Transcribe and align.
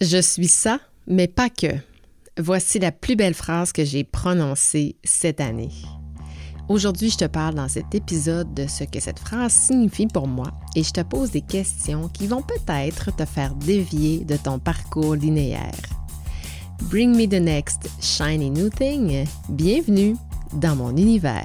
Je 0.00 0.16
suis 0.22 0.48
ça, 0.48 0.80
mais 1.06 1.28
pas 1.28 1.50
que. 1.50 1.66
Voici 2.38 2.78
la 2.78 2.90
plus 2.90 3.16
belle 3.16 3.34
phrase 3.34 3.70
que 3.70 3.84
j'ai 3.84 4.02
prononcée 4.02 4.96
cette 5.04 5.42
année. 5.42 5.72
Aujourd'hui, 6.70 7.10
je 7.10 7.18
te 7.18 7.26
parle 7.26 7.54
dans 7.56 7.68
cet 7.68 7.94
épisode 7.94 8.54
de 8.54 8.66
ce 8.66 8.84
que 8.84 8.98
cette 8.98 9.18
phrase 9.18 9.52
signifie 9.52 10.06
pour 10.06 10.26
moi 10.26 10.52
et 10.74 10.82
je 10.82 10.92
te 10.92 11.02
pose 11.02 11.32
des 11.32 11.42
questions 11.42 12.08
qui 12.08 12.28
vont 12.28 12.40
peut-être 12.40 13.14
te 13.14 13.26
faire 13.26 13.54
dévier 13.54 14.24
de 14.24 14.38
ton 14.38 14.58
parcours 14.58 15.16
linéaire. 15.16 15.74
Bring 16.84 17.14
me 17.14 17.26
the 17.26 17.42
next 17.42 17.90
shiny 18.00 18.48
new 18.48 18.70
thing. 18.70 19.26
Bienvenue 19.50 20.16
dans 20.54 20.76
mon 20.76 20.96
univers. 20.96 21.44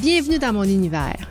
Bienvenue 0.00 0.38
dans 0.38 0.52
mon 0.52 0.64
univers. 0.64 1.28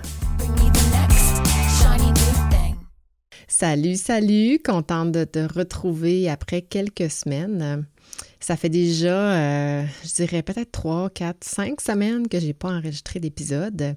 Salut, 3.48 3.96
salut, 3.96 4.60
contente 4.64 5.12
de 5.12 5.24
te 5.24 5.40
retrouver 5.40 6.30
après 6.30 6.62
quelques 6.62 7.10
semaines. 7.10 7.86
Ça 8.40 8.56
fait 8.56 8.70
déjà, 8.70 9.34
euh, 9.34 9.86
je 10.04 10.14
dirais 10.16 10.42
peut-être 10.42 10.72
trois, 10.72 11.10
quatre, 11.10 11.44
cinq 11.44 11.82
semaines 11.82 12.28
que 12.28 12.40
j'ai 12.40 12.54
pas 12.54 12.70
enregistré 12.70 13.20
d'épisode, 13.20 13.94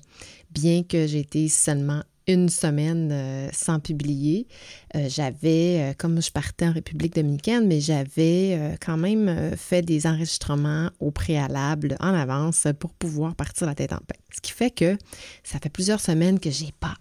bien 0.51 0.83
que 0.83 1.07
j'ai 1.07 1.21
été 1.21 1.49
seulement 1.49 2.03
une 2.27 2.49
semaine 2.49 3.11
euh, 3.13 3.49
sans 3.53 3.81
publier. 3.81 4.47
Euh, 4.95 5.09
j'avais, 5.09 5.91
euh, 5.91 5.93
comme 5.97 6.23
je 6.23 6.31
partais 6.31 6.67
en 6.67 6.73
République 6.73 7.15
dominicaine, 7.15 7.67
mais 7.67 7.81
j'avais 7.81 8.77
quand 8.81 8.97
même 8.97 9.57
fait 9.57 9.83
des 9.83 10.07
enregistrements 10.07 10.91
au 11.01 11.11
préalable 11.11 11.97
en 12.01 12.15
avance 12.15 12.67
pour 12.79 12.95
pouvoir 12.95 13.35
partir 13.35 13.67
la 13.67 13.75
tête 13.75 13.93
en 13.93 13.99
paix. 13.99 14.19
Ce 14.35 14.41
qui 14.41 14.53
fait 14.53 14.71
que 14.71 14.97
ça 15.43 15.59
fait 15.59 15.69
plusieurs 15.69 16.01
semaines 16.01 16.41
que 16.41 16.51
j'ai 16.51 16.73
pas 16.81 16.95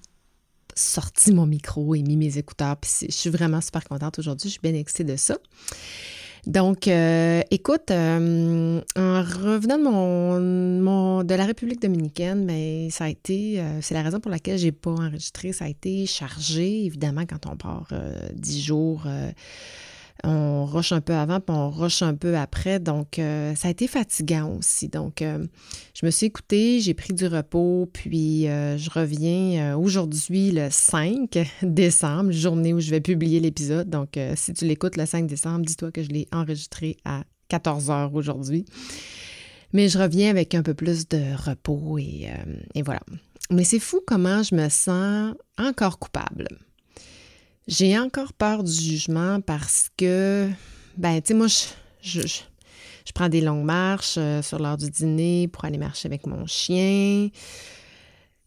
sorti 0.76 1.32
mon 1.32 1.46
micro 1.46 1.96
et 1.96 2.02
mis 2.02 2.18
mes 2.18 2.38
écouteurs. 2.38 2.78
Je 2.84 3.12
suis 3.12 3.30
vraiment 3.30 3.62
super 3.62 3.84
contente 3.84 4.20
aujourd'hui. 4.20 4.50
Je 4.50 4.54
suis 4.54 4.62
bien 4.62 4.74
excitée 4.74 5.04
de 5.04 5.16
ça. 5.16 5.38
Donc, 6.46 6.90
euh, 6.90 7.42
écoute, 7.52 7.90
euh, 7.92 8.82
en 8.98 9.22
revenant 9.22 9.78
de 9.78 9.84
mon, 10.82 11.24
de 11.24 11.34
la 11.36 11.46
République 11.46 11.82
dominicaine, 11.82 12.44
mais 12.44 12.90
ça 12.90 13.06
a 13.06 13.10
été, 13.10 13.62
euh, 13.62 13.80
c'est 13.82 13.94
la 13.94 14.02
raison 14.02 14.20
pour 14.20 14.30
laquelle 14.30 14.58
j'ai 14.58 14.74
pas 14.74 14.92
enregistré. 14.92 15.54
Ça 15.54 15.66
a 15.66 15.68
été 15.70 16.06
chargé, 16.06 16.86
évidemment, 16.86 17.24
quand 17.26 17.46
on 17.50 17.56
part 17.56 17.94
dix 18.34 18.62
jours 18.62 19.08
on 20.24 20.66
rush 20.66 20.92
un 20.92 21.02
peu 21.02 21.14
avant, 21.14 21.40
puis 21.40 21.56
on 21.56 21.70
rush 21.70 22.02
un 22.02 22.16
peu 22.16 22.38
après. 22.38 22.80
Donc, 22.80 23.20
euh, 23.20 23.56
ça 23.56 23.68
a 23.68 23.72
été 23.72 23.88
fatigant 23.88 24.58
aussi. 24.58 24.88
Donc, 24.88 25.22
euh, 25.22 25.46
je 25.94 26.06
me 26.06 26.12
suis 26.12 26.28
écoutée, 26.28 26.80
j'ai 26.80 26.94
pris 26.94 27.14
du 27.14 27.28
repos, 27.28 27.90
puis 27.92 28.48
euh, 28.48 28.78
je 28.78 28.90
reviens 28.90 29.76
aujourd'hui 29.76 30.52
le 30.52 30.68
5 30.70 31.40
décembre, 31.64 32.32
journée 32.32 32.74
où 32.74 32.80
je 32.80 32.90
vais 32.90 33.02
publier 33.02 33.40
l'épisode. 33.40 33.90
Donc, 33.90 34.18
si 34.36 34.54
tu 34.54 34.66
l'écoutes 34.66 34.98
le 34.98 35.06
5 35.06 35.28
décembre, 35.28 35.66
dis-toi 35.66 35.92
que 35.92 36.04
je 36.04 36.10
l'ai 36.10 36.28
enregistré 36.32 36.98
à 37.06 37.24
14 37.50 37.90
heures 37.90 38.14
aujourd'hui. 38.14 38.66
Mais 39.74 39.90
je 39.90 39.98
reviens 39.98 40.30
avec 40.30 40.54
un 40.54 40.62
peu 40.62 40.76
plus 40.76 41.08
de 41.08 41.22
repos 41.36 41.98
et 41.98 42.30
voilà. 42.84 43.02
Mais 43.50 43.64
c'est 43.64 43.80
fou 43.80 44.02
comment 44.06 44.44
je 44.44 44.56
me 44.56 44.70
sens 44.70 45.34
encore 45.58 46.00
coupable. 46.00 46.48
J'ai 47.68 47.98
encore 47.98 48.34
peur 48.34 48.64
du 48.64 48.72
jugement 48.72 49.40
parce 49.40 49.90
que, 49.98 50.50
ben, 50.98 51.22
tu 51.22 51.30
sais, 51.30 51.34
moi, 51.34 51.48
je, 51.48 52.22
je, 52.22 53.12
prends 53.14 53.30
des 53.30 53.40
longues 53.40 53.64
marches 53.64 54.16
euh, 54.18 54.42
sur 54.42 54.60
l'heure 54.60 54.78
du 54.78 54.90
dîner 54.90 55.48
pour 55.48 55.64
aller 55.64 55.78
marcher 55.78 56.08
avec 56.08 56.28
mon 56.28 56.46
chien. 56.46 57.30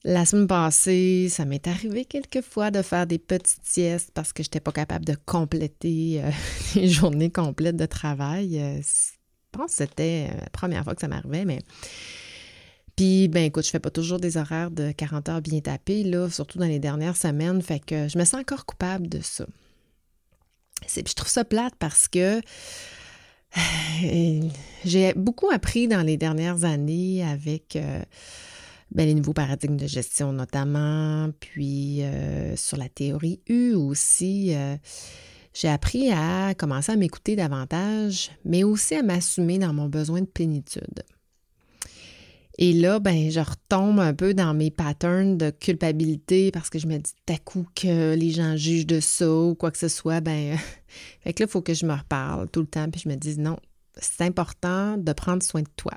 La 0.04 0.26
semaine 0.26 0.46
passée, 0.46 1.28
ça 1.30 1.46
m'est 1.46 1.66
arrivé 1.66 2.04
quelquefois 2.04 2.70
de 2.70 2.82
faire 2.82 3.06
des 3.06 3.18
petites 3.18 3.64
siestes 3.64 4.10
parce 4.12 4.32
que 4.32 4.42
je 4.42 4.48
n'étais 4.48 4.60
pas 4.60 4.72
capable 4.72 5.06
de 5.06 5.16
compléter 5.24 6.20
euh, 6.22 6.30
les 6.74 6.88
journées 6.88 7.30
complètes 7.30 7.76
de 7.76 7.86
travail. 7.86 8.60
Euh, 8.60 8.80
je 8.82 9.58
pense 9.58 9.70
que 9.70 9.76
c'était 9.78 10.28
la 10.38 10.50
première 10.50 10.84
fois 10.84 10.94
que 10.94 11.00
ça 11.00 11.08
m'arrivait, 11.08 11.46
mais 11.46 11.60
puis, 12.96 13.28
ben 13.28 13.44
écoute, 13.44 13.64
je 13.66 13.70
fais 13.70 13.78
pas 13.78 13.90
toujours 13.90 14.18
des 14.18 14.38
horaires 14.38 14.70
de 14.70 14.90
40 14.90 15.28
heures 15.28 15.42
bien 15.42 15.60
tapés, 15.60 16.02
là, 16.02 16.30
surtout 16.30 16.58
dans 16.58 16.66
les 16.66 16.78
dernières 16.78 17.16
semaines, 17.16 17.60
fait 17.60 17.78
que 17.78 18.08
je 18.08 18.18
me 18.18 18.24
sens 18.24 18.40
encore 18.40 18.64
coupable 18.64 19.08
de 19.08 19.20
ça. 19.20 19.46
Puis 20.80 21.04
je 21.06 21.14
trouve 21.14 21.28
ça 21.28 21.44
plate 21.44 21.74
parce 21.78 22.08
que 22.08 22.40
j'ai 24.84 25.12
beaucoup 25.14 25.50
appris 25.50 25.88
dans 25.88 26.02
les 26.02 26.16
dernières 26.16 26.64
années 26.64 27.22
avec 27.24 27.76
euh, 27.76 28.00
ben, 28.90 29.06
les 29.06 29.14
nouveaux 29.14 29.32
paradigmes 29.32 29.76
de 29.76 29.86
gestion 29.86 30.32
notamment, 30.32 31.30
puis 31.40 32.02
euh, 32.02 32.56
sur 32.56 32.76
la 32.76 32.88
théorie 32.88 33.40
U 33.48 33.74
aussi. 33.74 34.54
Euh, 34.54 34.76
j'ai 35.52 35.68
appris 35.68 36.10
à 36.12 36.54
commencer 36.54 36.92
à 36.92 36.96
m'écouter 36.96 37.34
davantage, 37.34 38.30
mais 38.44 38.62
aussi 38.62 38.94
à 38.94 39.02
m'assumer 39.02 39.58
dans 39.58 39.72
mon 39.72 39.88
besoin 39.88 40.20
de 40.20 40.26
plénitude. 40.26 41.02
Et 42.58 42.72
là, 42.72 42.98
ben, 43.00 43.30
je 43.30 43.40
retombe 43.40 44.00
un 44.00 44.14
peu 44.14 44.32
dans 44.32 44.54
mes 44.54 44.70
patterns 44.70 45.36
de 45.36 45.50
culpabilité 45.50 46.50
parce 46.50 46.70
que 46.70 46.78
je 46.78 46.86
me 46.86 46.96
dis 46.96 47.12
à 47.28 47.36
coup 47.36 47.66
que 47.74 48.14
les 48.14 48.30
gens 48.30 48.56
jugent 48.56 48.86
de 48.86 49.00
ça 49.00 49.30
ou 49.30 49.54
quoi 49.54 49.70
que 49.70 49.78
ce 49.78 49.88
soit. 49.88 50.20
Ben, 50.20 50.56
fait 51.20 51.32
que 51.34 51.42
là, 51.42 51.46
il 51.48 51.50
faut 51.50 51.60
que 51.60 51.74
je 51.74 51.84
me 51.84 51.92
reparle 51.92 52.48
tout 52.48 52.60
le 52.60 52.66
temps 52.66 52.90
puis 52.90 53.02
je 53.04 53.08
me 53.08 53.16
dise 53.16 53.38
non, 53.38 53.58
c'est 53.98 54.24
important 54.24 54.96
de 54.96 55.12
prendre 55.12 55.42
soin 55.42 55.62
de 55.62 55.68
toi. 55.76 55.92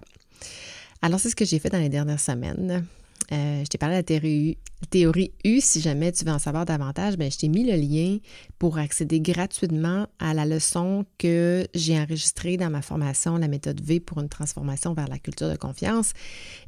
Alors, 1.01 1.19
c'est 1.19 1.29
ce 1.29 1.35
que 1.35 1.45
j'ai 1.45 1.59
fait 1.59 1.69
dans 1.69 1.79
les 1.79 1.89
dernières 1.89 2.19
semaines. 2.19 2.85
Euh, 3.31 3.59
je 3.63 3.65
t'ai 3.65 3.77
parlé 3.77 3.95
de 3.95 3.99
la 3.99 4.03
théorie, 4.03 4.57
théorie 4.89 5.33
U. 5.45 5.59
Si 5.61 5.81
jamais 5.81 6.11
tu 6.11 6.25
veux 6.25 6.31
en 6.31 6.39
savoir 6.39 6.65
davantage, 6.65 7.17
ben, 7.17 7.31
je 7.31 7.37
t'ai 7.37 7.47
mis 7.47 7.63
le 7.63 7.75
lien 7.75 8.17
pour 8.57 8.77
accéder 8.77 9.21
gratuitement 9.21 10.07
à 10.19 10.33
la 10.33 10.45
leçon 10.45 11.05
que 11.17 11.67
j'ai 11.75 11.99
enregistrée 11.99 12.57
dans 12.57 12.69
ma 12.69 12.81
formation 12.81 13.37
La 13.37 13.47
méthode 13.47 13.81
V 13.81 13.99
pour 13.99 14.19
une 14.19 14.29
transformation 14.29 14.93
vers 14.93 15.07
la 15.07 15.19
culture 15.19 15.49
de 15.49 15.57
confiance. 15.57 16.13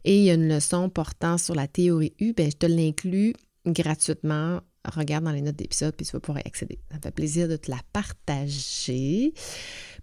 Et 0.04 0.20
il 0.20 0.24
y 0.24 0.30
a 0.30 0.36
une 0.36 0.48
leçon 0.48 0.90
portant 0.90 1.38
sur 1.38 1.56
la 1.56 1.68
théorie 1.68 2.14
U. 2.20 2.34
Ben, 2.34 2.50
je 2.52 2.58
te 2.58 2.66
l'inclus 2.66 3.34
gratuitement 3.66 4.62
regarde 4.86 5.24
dans 5.24 5.32
les 5.32 5.42
notes 5.42 5.56
d'épisode, 5.56 5.96
puis 5.96 6.06
tu 6.06 6.12
vas 6.14 6.20
pouvoir 6.20 6.44
y 6.44 6.48
accéder. 6.48 6.80
Ça 6.90 6.98
me 6.98 7.02
fait 7.02 7.12
plaisir 7.12 7.48
de 7.48 7.58
te 7.58 7.70
la 7.70 7.80
partager 7.94 9.34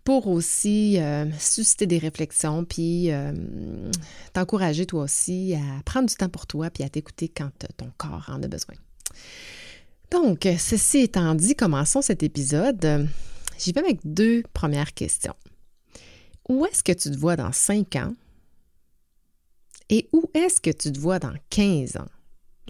pour 0.05 0.29
aussi 0.29 0.99
euh, 0.99 1.27
susciter 1.39 1.87
des 1.87 1.99
réflexions, 1.99 2.65
puis 2.65 3.11
euh, 3.11 3.33
t'encourager 4.33 4.87
toi 4.87 5.03
aussi 5.03 5.55
à 5.55 5.83
prendre 5.83 6.09
du 6.09 6.15
temps 6.15 6.29
pour 6.29 6.47
toi, 6.47 6.71
puis 6.71 6.85
à 6.85 6.89
t'écouter 6.89 7.29
quand 7.29 7.51
ton 7.77 7.91
corps 7.97 8.29
en 8.29 8.43
a 8.43 8.49
besoin. 8.49 8.75
Donc, 10.11 10.49
ceci 10.59 10.99
étant 10.99 11.35
dit, 11.35 11.55
commençons 11.55 12.01
cet 12.01 12.23
épisode. 12.23 13.09
J'y 13.59 13.73
vais 13.73 13.81
avec 13.81 13.99
deux 14.05 14.43
premières 14.55 14.95
questions. 14.95 15.35
Où 16.49 16.65
est-ce 16.65 16.83
que 16.83 16.93
tu 16.93 17.11
te 17.11 17.19
vois 17.19 17.37
dans 17.37 17.53
cinq 17.53 17.97
ans? 17.97 18.15
Et 19.91 20.09
où 20.13 20.31
est-ce 20.35 20.61
que 20.61 20.71
tu 20.71 20.93
te 20.93 20.99
vois 20.99 21.19
dans 21.19 21.35
15 21.51 21.97
ans? 21.97 22.07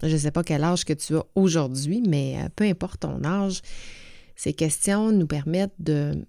Je 0.01 0.07
ne 0.07 0.17
sais 0.17 0.31
pas 0.31 0.43
quel 0.43 0.63
âge 0.63 0.85
que 0.85 0.93
tu 0.93 1.15
as 1.15 1.25
aujourd'hui, 1.35 2.01
mais 2.07 2.37
euh, 2.37 2.49
peu 2.55 2.63
importe 2.63 3.01
ton 3.01 3.23
âge, 3.23 3.61
ces 4.35 4.53
questions 4.53 5.11
nous 5.11 5.27
permettent 5.27 5.79
de 5.79 6.25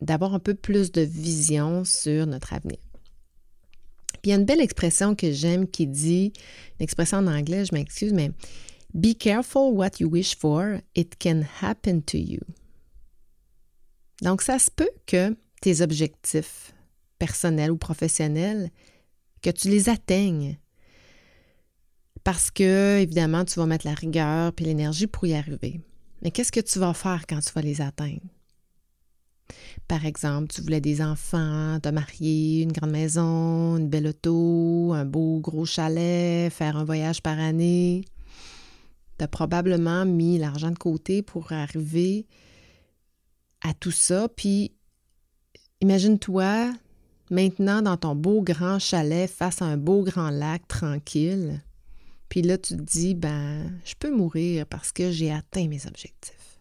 d'avoir 0.00 0.34
un 0.34 0.38
peu 0.38 0.54
plus 0.54 0.92
de 0.92 1.00
vision 1.00 1.84
sur 1.84 2.26
notre 2.26 2.52
avenir. 2.52 2.78
Puis 4.20 4.22
il 4.24 4.30
y 4.30 4.32
a 4.32 4.36
une 4.36 4.44
belle 4.44 4.60
expression 4.60 5.14
que 5.14 5.32
j'aime 5.32 5.66
qui 5.66 5.86
dit, 5.86 6.32
une 6.78 6.84
expression 6.84 7.18
en 7.18 7.26
anglais, 7.26 7.64
je 7.64 7.74
m'excuse, 7.74 8.12
mais 8.12 8.32
Be 8.94 9.12
careful 9.12 9.74
what 9.74 9.98
you 9.98 10.08
wish 10.08 10.36
for, 10.36 10.80
it 10.94 11.18
can 11.18 11.42
happen 11.60 12.02
to 12.02 12.16
you. 12.16 12.40
Donc, 14.22 14.40
ça 14.40 14.60
se 14.60 14.70
peut 14.70 14.90
que 15.06 15.36
tes 15.60 15.80
objectifs 15.80 16.72
personnels 17.18 17.72
ou 17.72 17.76
professionnels, 17.76 18.70
que 19.42 19.50
tu 19.50 19.68
les 19.68 19.88
atteignes. 19.88 20.58
Parce 22.24 22.50
que, 22.50 22.98
évidemment, 23.00 23.44
tu 23.44 23.60
vas 23.60 23.66
mettre 23.66 23.86
la 23.86 23.94
rigueur 23.94 24.52
et 24.56 24.64
l'énergie 24.64 25.06
pour 25.06 25.26
y 25.26 25.34
arriver. 25.34 25.80
Mais 26.22 26.30
qu'est-ce 26.30 26.52
que 26.52 26.60
tu 26.60 26.78
vas 26.78 26.94
faire 26.94 27.26
quand 27.28 27.40
tu 27.40 27.52
vas 27.52 27.60
les 27.60 27.82
atteindre? 27.82 28.22
Par 29.86 30.06
exemple, 30.06 30.48
tu 30.48 30.62
voulais 30.62 30.80
des 30.80 31.02
enfants, 31.02 31.78
te 31.80 31.90
marier, 31.90 32.62
une 32.62 32.72
grande 32.72 32.92
maison, 32.92 33.76
une 33.76 33.88
belle 33.88 34.06
auto, 34.06 34.92
un 34.94 35.04
beau 35.04 35.38
gros 35.40 35.66
chalet, 35.66 36.50
faire 36.50 36.78
un 36.78 36.84
voyage 36.84 37.20
par 37.20 37.38
année. 37.38 38.06
Tu 39.18 39.24
as 39.24 39.28
probablement 39.28 40.06
mis 40.06 40.38
l'argent 40.38 40.70
de 40.70 40.78
côté 40.78 41.20
pour 41.20 41.52
arriver 41.52 42.26
à 43.60 43.74
tout 43.74 43.90
ça. 43.90 44.28
Puis, 44.28 44.72
imagine-toi 45.82 46.72
maintenant 47.30 47.82
dans 47.82 47.98
ton 47.98 48.14
beau 48.14 48.40
grand 48.40 48.78
chalet 48.78 49.30
face 49.30 49.60
à 49.60 49.66
un 49.66 49.76
beau 49.76 50.02
grand 50.02 50.30
lac 50.30 50.66
tranquille. 50.66 51.62
Puis 52.28 52.42
là, 52.42 52.58
tu 52.58 52.76
te 52.76 52.82
dis, 52.82 53.14
ben, 53.14 53.78
je 53.84 53.94
peux 53.98 54.14
mourir 54.14 54.66
parce 54.66 54.92
que 54.92 55.10
j'ai 55.10 55.30
atteint 55.30 55.68
mes 55.68 55.86
objectifs. 55.86 56.58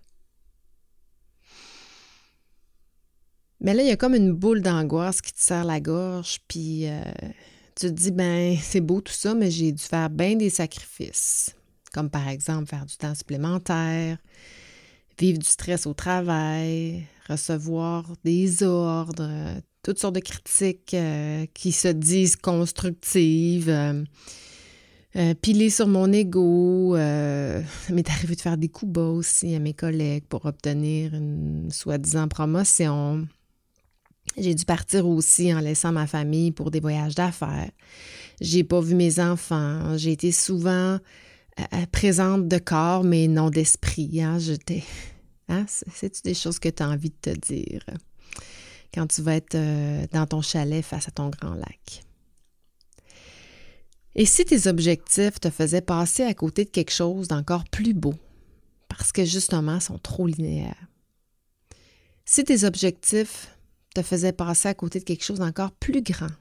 Mais 3.63 3.73
là, 3.73 3.81
il 3.81 3.87
y 3.87 3.91
a 3.91 3.97
comme 3.97 4.13
une 4.13 4.33
boule 4.33 4.61
d'angoisse 4.61 5.21
qui 5.21 5.31
te 5.31 5.41
serre 5.41 5.63
la 5.63 5.79
gorge, 5.79 6.39
puis 6.49 6.87
euh, 6.87 7.01
tu 7.75 7.87
te 7.87 7.91
dis, 7.91 8.11
ben, 8.11 8.57
c'est 8.61 8.81
beau 8.81 9.01
tout 9.01 9.13
ça, 9.13 9.33
mais 9.33 9.49
j'ai 9.49 9.71
dû 9.71 9.83
faire 9.83 10.09
bien 10.09 10.35
des 10.35 10.49
sacrifices, 10.49 11.55
comme 11.93 12.09
par 12.09 12.27
exemple 12.27 12.67
faire 12.67 12.85
du 12.85 12.97
temps 12.97 13.15
supplémentaire, 13.15 14.17
vivre 15.17 15.39
du 15.39 15.47
stress 15.47 15.87
au 15.87 15.93
travail, 15.93 17.05
recevoir 17.29 18.11
des 18.25 18.63
ordres, 18.63 19.61
toutes 19.81 19.99
sortes 19.99 20.15
de 20.15 20.19
critiques 20.19 20.93
euh, 20.93 21.45
qui 21.53 21.71
se 21.71 21.87
disent 21.87 22.35
constructives. 22.35 23.69
Euh, 23.69 24.03
piler 25.41 25.69
sur 25.69 25.87
mon 25.87 26.11
ego. 26.11 26.95
ça 26.95 27.93
m'est 27.93 28.09
arrivé 28.09 28.35
de 28.35 28.41
faire 28.41 28.57
des 28.57 28.69
coups 28.69 28.91
bas 28.91 29.01
aussi 29.01 29.55
à 29.55 29.59
mes 29.59 29.73
collègues 29.73 30.25
pour 30.27 30.45
obtenir 30.45 31.13
une 31.13 31.69
soi-disant 31.71 32.27
promotion. 32.27 33.27
J'ai 34.37 34.55
dû 34.55 34.65
partir 34.65 35.07
aussi 35.07 35.53
en 35.53 35.59
laissant 35.59 35.91
ma 35.91 36.07
famille 36.07 36.51
pour 36.51 36.71
des 36.71 36.79
voyages 36.79 37.15
d'affaires. 37.15 37.69
J'ai 38.41 38.63
pas 38.63 38.81
vu 38.81 38.95
mes 38.95 39.19
enfants. 39.19 39.97
J'ai 39.97 40.13
été 40.13 40.31
souvent 40.31 40.97
euh, 40.97 40.97
euh, 41.73 41.85
présente 41.91 42.47
de 42.47 42.57
corps, 42.57 43.03
mais 43.03 43.27
non 43.27 43.49
d'esprit. 43.49 44.21
Hein? 44.21 44.39
J'étais. 44.39 44.83
Hein? 45.49 45.65
C'est 45.67 46.23
des 46.23 46.33
choses 46.33 46.57
que 46.57 46.69
tu 46.69 46.81
as 46.81 46.87
envie 46.87 47.09
de 47.09 47.33
te 47.33 47.37
dire 47.37 47.83
quand 48.93 49.07
tu 49.07 49.21
vas 49.21 49.35
être 49.35 49.55
euh, 49.55 50.07
dans 50.13 50.25
ton 50.25 50.41
chalet 50.41 50.83
face 50.83 51.09
à 51.09 51.11
ton 51.11 51.29
grand 51.29 51.53
lac? 51.53 52.03
Et 54.15 54.25
si 54.25 54.45
tes 54.45 54.67
objectifs 54.67 55.39
te 55.39 55.49
faisaient 55.49 55.81
passer 55.81 56.23
à 56.23 56.33
côté 56.33 56.65
de 56.65 56.69
quelque 56.69 56.91
chose 56.91 57.27
d'encore 57.27 57.63
plus 57.65 57.93
beau, 57.93 58.13
parce 58.87 59.11
que 59.11 59.25
justement, 59.25 59.75
ils 59.75 59.81
sont 59.81 59.97
trop 59.97 60.27
linéaires? 60.27 60.87
Si 62.25 62.43
tes 62.43 62.63
objectifs 62.63 63.57
te 63.95 64.01
faisait 64.01 64.33
passer 64.33 64.69
à 64.69 64.73
côté 64.73 64.99
de 64.99 65.03
quelque 65.03 65.23
chose 65.23 65.39
d'encore 65.39 65.71
plus 65.71 66.01
grand, 66.01 66.31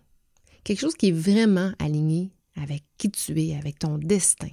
quelque 0.64 0.80
chose 0.80 0.94
qui 0.94 1.08
est 1.08 1.12
vraiment 1.12 1.72
aligné 1.78 2.30
avec 2.56 2.84
qui 2.98 3.10
tu 3.10 3.40
es, 3.42 3.56
avec 3.56 3.78
ton 3.78 3.98
destin, 3.98 4.50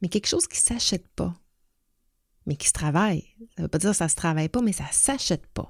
mais 0.00 0.08
quelque 0.08 0.26
chose 0.26 0.46
qui 0.46 0.58
ne 0.58 0.78
s'achète 0.78 1.06
pas, 1.08 1.34
mais 2.46 2.56
qui 2.56 2.68
se 2.68 2.72
travaille. 2.72 3.24
Ça 3.38 3.44
ne 3.58 3.62
veut 3.62 3.68
pas 3.68 3.78
dire 3.78 3.90
que 3.90 3.96
ça 3.96 4.04
ne 4.04 4.10
se 4.10 4.16
travaille 4.16 4.48
pas, 4.48 4.62
mais 4.62 4.72
ça 4.72 4.84
ne 4.84 4.92
s'achète 4.92 5.46
pas. 5.48 5.68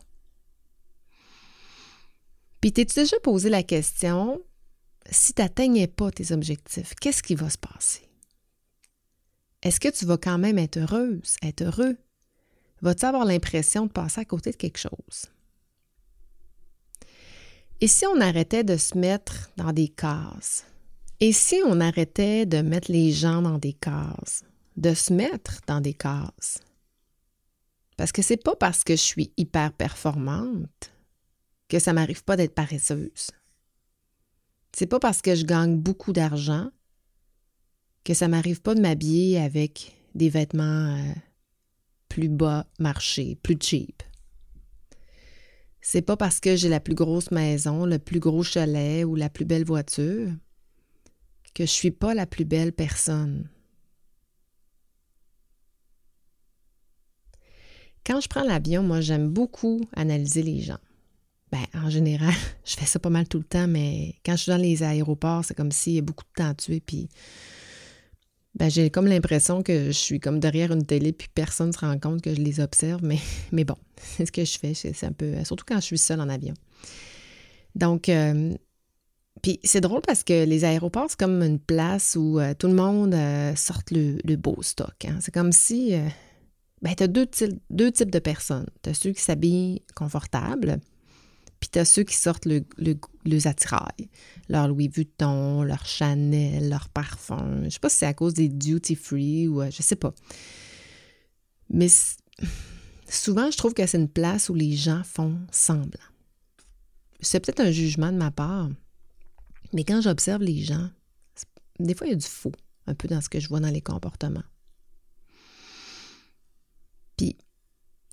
Puis 2.60 2.72
t'es-tu 2.72 2.94
déjà 2.94 3.18
posé 3.20 3.48
la 3.48 3.62
question, 3.62 4.42
si 5.10 5.34
tu 5.34 5.42
n'atteignais 5.42 5.86
pas 5.86 6.10
tes 6.10 6.32
objectifs, 6.32 6.94
qu'est-ce 7.00 7.22
qui 7.22 7.34
va 7.34 7.50
se 7.50 7.58
passer? 7.58 8.02
Est-ce 9.62 9.80
que 9.80 9.88
tu 9.88 10.04
vas 10.06 10.18
quand 10.18 10.38
même 10.38 10.58
être 10.58 10.78
heureuse, 10.78 11.36
être 11.42 11.62
heureux? 11.62 11.96
Vas-tu 12.82 13.04
avoir 13.04 13.24
l'impression 13.24 13.86
de 13.86 13.92
passer 13.92 14.20
à 14.20 14.24
côté 14.24 14.50
de 14.50 14.56
quelque 14.56 14.78
chose? 14.78 15.26
Et 17.80 17.88
si 17.88 18.06
on 18.06 18.20
arrêtait 18.20 18.64
de 18.64 18.76
se 18.76 18.96
mettre 18.96 19.50
dans 19.56 19.72
des 19.72 19.88
cases? 19.88 20.64
Et 21.20 21.32
si 21.32 21.60
on 21.66 21.80
arrêtait 21.80 22.46
de 22.46 22.60
mettre 22.62 22.90
les 22.90 23.12
gens 23.12 23.42
dans 23.42 23.58
des 23.58 23.72
cases? 23.72 24.44
De 24.76 24.94
se 24.94 25.12
mettre 25.12 25.60
dans 25.66 25.80
des 25.80 25.94
cases? 25.94 26.58
Parce 27.96 28.12
que 28.12 28.22
c'est 28.22 28.42
pas 28.42 28.56
parce 28.56 28.84
que 28.84 28.94
je 28.94 29.02
suis 29.02 29.32
hyper 29.36 29.72
performante 29.72 30.92
que 31.68 31.78
ça 31.78 31.92
m'arrive 31.92 32.24
pas 32.24 32.36
d'être 32.36 32.54
paresseuse. 32.54 33.30
C'est 34.78 34.86
pas 34.86 35.00
parce 35.00 35.22
que 35.22 35.34
je 35.34 35.46
gagne 35.46 35.78
beaucoup 35.78 36.12
d'argent 36.12 36.68
que 38.04 38.12
ça 38.12 38.28
m'arrive 38.28 38.60
pas 38.60 38.74
de 38.74 38.82
m'habiller 38.82 39.40
avec 39.40 39.96
des 40.14 40.28
vêtements 40.28 40.98
euh, 40.98 41.14
plus 42.10 42.28
bas 42.28 42.66
marché, 42.78 43.36
plus 43.36 43.56
cheap. 43.58 44.02
C'est 45.80 46.02
pas 46.02 46.18
parce 46.18 46.40
que 46.40 46.56
j'ai 46.56 46.68
la 46.68 46.78
plus 46.78 46.94
grosse 46.94 47.30
maison, 47.30 47.86
le 47.86 47.98
plus 47.98 48.20
gros 48.20 48.42
chalet 48.42 49.02
ou 49.06 49.14
la 49.14 49.30
plus 49.30 49.46
belle 49.46 49.64
voiture 49.64 50.30
que 51.54 51.64
je 51.64 51.70
suis 51.70 51.90
pas 51.90 52.12
la 52.12 52.26
plus 52.26 52.44
belle 52.44 52.74
personne. 52.74 53.48
Quand 58.04 58.20
je 58.20 58.28
prends 58.28 58.44
l'avion, 58.44 58.82
moi, 58.82 59.00
j'aime 59.00 59.30
beaucoup 59.30 59.80
analyser 59.94 60.42
les 60.42 60.60
gens. 60.60 60.80
Ben, 61.52 61.64
en 61.74 61.90
général, 61.90 62.34
je 62.64 62.74
fais 62.74 62.86
ça 62.86 62.98
pas 62.98 63.10
mal 63.10 63.28
tout 63.28 63.38
le 63.38 63.44
temps, 63.44 63.68
mais 63.68 64.14
quand 64.24 64.32
je 64.32 64.42
suis 64.42 64.50
dans 64.50 64.56
les 64.56 64.82
aéroports, 64.82 65.44
c'est 65.44 65.54
comme 65.54 65.72
s'il 65.72 65.94
y 65.94 65.98
a 65.98 66.02
beaucoup 66.02 66.24
de 66.24 66.42
temps 66.42 66.54
tuer, 66.54 66.80
puis 66.80 67.08
ben, 68.56 68.70
j'ai 68.70 68.88
comme 68.88 69.06
l'impression 69.06 69.62
que 69.62 69.86
je 69.86 69.90
suis 69.90 70.18
comme 70.18 70.40
derrière 70.40 70.72
une 70.72 70.86
télé 70.86 71.12
puis 71.12 71.28
personne 71.34 71.68
ne 71.68 71.72
se 71.72 71.78
rend 71.78 71.98
compte 71.98 72.22
que 72.22 72.34
je 72.34 72.40
les 72.40 72.58
observe, 72.58 73.00
mais, 73.02 73.18
mais 73.52 73.64
bon, 73.64 73.76
c'est 73.96 74.26
ce 74.26 74.32
que 74.32 74.44
je 74.44 74.58
fais. 74.58 74.72
C'est 74.74 75.04
un 75.04 75.12
peu. 75.12 75.44
Surtout 75.44 75.64
quand 75.68 75.76
je 75.76 75.84
suis 75.84 75.98
seule 75.98 76.20
en 76.20 76.28
avion. 76.28 76.54
Donc, 77.74 78.08
euh, 78.08 78.54
puis 79.42 79.60
c'est 79.62 79.82
drôle 79.82 80.00
parce 80.00 80.24
que 80.24 80.44
les 80.44 80.64
aéroports, 80.64 81.06
c'est 81.10 81.18
comme 81.18 81.42
une 81.42 81.58
place 81.58 82.16
où 82.18 82.40
euh, 82.40 82.54
tout 82.54 82.68
le 82.68 82.74
monde 82.74 83.14
euh, 83.14 83.54
sort 83.54 83.82
le, 83.90 84.36
beau 84.36 84.56
stock. 84.62 85.04
Hein. 85.04 85.18
C'est 85.20 85.32
comme 85.32 85.52
si. 85.52 85.92
ben, 86.80 86.94
tu 86.94 87.02
as 87.02 87.08
deux, 87.08 87.28
deux 87.68 87.92
types 87.92 88.10
de 88.10 88.18
personnes. 88.18 88.66
Tu 88.82 88.88
as 88.88 88.94
ceux 88.94 89.12
qui 89.12 89.20
s'habillent 89.20 89.82
confortables, 89.94 90.80
puis 91.60 91.70
tu 91.70 91.78
as 91.78 91.84
ceux 91.84 92.02
qui 92.02 92.14
sortent 92.14 92.46
le, 92.46 92.64
le, 92.76 93.46
attirail. 93.46 94.10
Leur 94.48 94.68
Louis 94.68 94.88
Vuitton, 94.88 95.62
leur 95.62 95.84
Chanel, 95.86 96.68
leur 96.68 96.88
parfum. 96.88 97.62
Je 97.64 97.70
sais 97.70 97.80
pas 97.80 97.88
si 97.88 97.98
c'est 97.98 98.06
à 98.06 98.14
cause 98.14 98.34
des 98.34 98.48
duty 98.48 98.94
free 98.94 99.48
ou 99.48 99.62
je 99.70 99.82
sais 99.82 99.96
pas. 99.96 100.14
Mais 101.70 101.88
souvent, 103.08 103.50
je 103.50 103.56
trouve 103.56 103.74
que 103.74 103.86
c'est 103.86 103.98
une 103.98 104.08
place 104.08 104.48
où 104.48 104.54
les 104.54 104.76
gens 104.76 105.02
font 105.04 105.38
semblant. 105.50 105.90
C'est 107.20 107.40
peut-être 107.40 107.60
un 107.60 107.70
jugement 107.70 108.12
de 108.12 108.18
ma 108.18 108.30
part, 108.30 108.68
mais 109.72 109.84
quand 109.84 110.00
j'observe 110.00 110.42
les 110.42 110.62
gens, 110.62 110.90
des 111.78 111.94
fois, 111.94 112.06
il 112.06 112.10
y 112.10 112.12
a 112.12 112.16
du 112.16 112.26
faux, 112.26 112.52
un 112.86 112.94
peu 112.94 113.08
dans 113.08 113.20
ce 113.20 113.28
que 113.28 113.40
je 113.40 113.48
vois 113.48 113.60
dans 113.60 113.70
les 113.70 113.80
comportements. 113.80 114.44
Puis, 117.16 117.36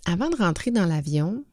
avant 0.06 0.30
de 0.30 0.36
rentrer 0.36 0.72
dans 0.72 0.86
l'avion, 0.86 1.46